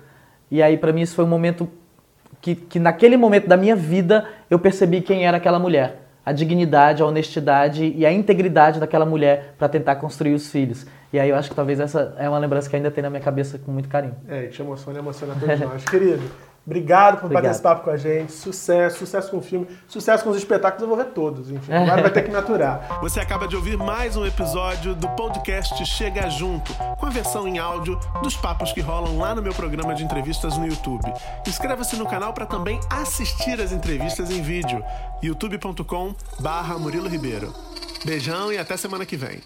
E 0.49 0.63
aí, 0.63 0.79
para 0.79 0.91
mim, 0.91 1.01
isso 1.01 1.13
foi 1.13 1.25
um 1.25 1.29
momento 1.29 1.69
que, 2.41 2.55
que 2.55 2.79
naquele 2.79 3.17
momento 3.17 3.47
da 3.47 3.55
minha 3.55 3.75
vida 3.75 4.27
eu 4.49 4.57
percebi 4.57 5.01
quem 5.01 5.27
era 5.27 5.37
aquela 5.37 5.59
mulher. 5.59 6.06
A 6.27 6.33
dignidade, 6.33 7.01
a 7.01 7.05
honestidade 7.05 7.93
e 7.95 8.05
a 8.05 8.11
integridade 8.11 8.81
daquela 8.81 9.05
mulher 9.05 9.55
para 9.57 9.69
tentar 9.69 9.95
construir 9.95 10.33
os 10.33 10.51
filhos. 10.51 10.85
E 11.13 11.17
aí 11.17 11.29
eu 11.29 11.37
acho 11.37 11.47
que 11.47 11.55
talvez 11.55 11.79
essa 11.79 12.13
é 12.17 12.27
uma 12.27 12.37
lembrança 12.37 12.69
que 12.69 12.75
ainda 12.75 12.91
tem 12.91 13.01
na 13.01 13.09
minha 13.09 13.21
cabeça 13.21 13.57
com 13.57 13.71
muito 13.71 13.87
carinho. 13.87 14.13
É, 14.27 14.47
te 14.47 14.61
emociona 14.61 14.99
emociona 14.99 15.33
todos 15.39 15.57
nós. 15.61 15.85
Querido, 15.85 16.21
Obrigado 16.67 17.21
por 17.21 17.29
bater 17.29 17.49
esse 17.49 17.61
papo 17.61 17.85
com 17.85 17.89
a 17.89 17.95
gente. 17.95 18.33
Sucesso, 18.33 18.99
sucesso 18.99 19.31
com 19.31 19.37
o 19.37 19.41
filme, 19.41 19.65
sucesso 19.87 20.21
com 20.21 20.29
os 20.29 20.35
espetáculos. 20.35 20.81
Eu 20.81 20.89
vou 20.89 20.97
ver 20.97 21.13
todos, 21.13 21.49
enfim. 21.49 21.71
Agora 21.71 22.01
vai 22.01 22.11
ter 22.11 22.23
que 22.23 22.29
me 22.29 22.35
aturar. 22.35 22.99
Você 22.99 23.21
acaba 23.21 23.47
de 23.47 23.55
ouvir 23.55 23.77
mais 23.77 24.17
um 24.17 24.25
episódio 24.25 24.93
do 24.93 25.07
podcast 25.11 25.85
Chega 25.85 26.29
Junto, 26.29 26.73
com 26.99 27.05
a 27.05 27.09
versão 27.09 27.47
em 27.47 27.57
áudio 27.57 27.97
dos 28.21 28.35
papos 28.35 28.73
que 28.73 28.81
rolam 28.81 29.17
lá 29.17 29.33
no 29.33 29.41
meu 29.41 29.53
programa 29.53 29.95
de 29.95 30.03
entrevistas 30.03 30.57
no 30.57 30.67
YouTube. 30.67 31.09
Inscreva-se 31.47 31.95
no 31.95 32.05
canal 32.05 32.33
para 32.33 32.45
também 32.45 32.81
assistir 32.89 33.61
as 33.61 33.71
entrevistas 33.71 34.29
em 34.29 34.41
vídeo. 34.41 34.83
youtube.com/barra 35.23 36.77
Murilo 36.77 37.07
Ribeiro. 37.07 37.53
Beijão 38.03 38.51
e 38.51 38.57
até 38.57 38.75
semana 38.75 39.05
que 39.05 39.15
vem. 39.15 39.39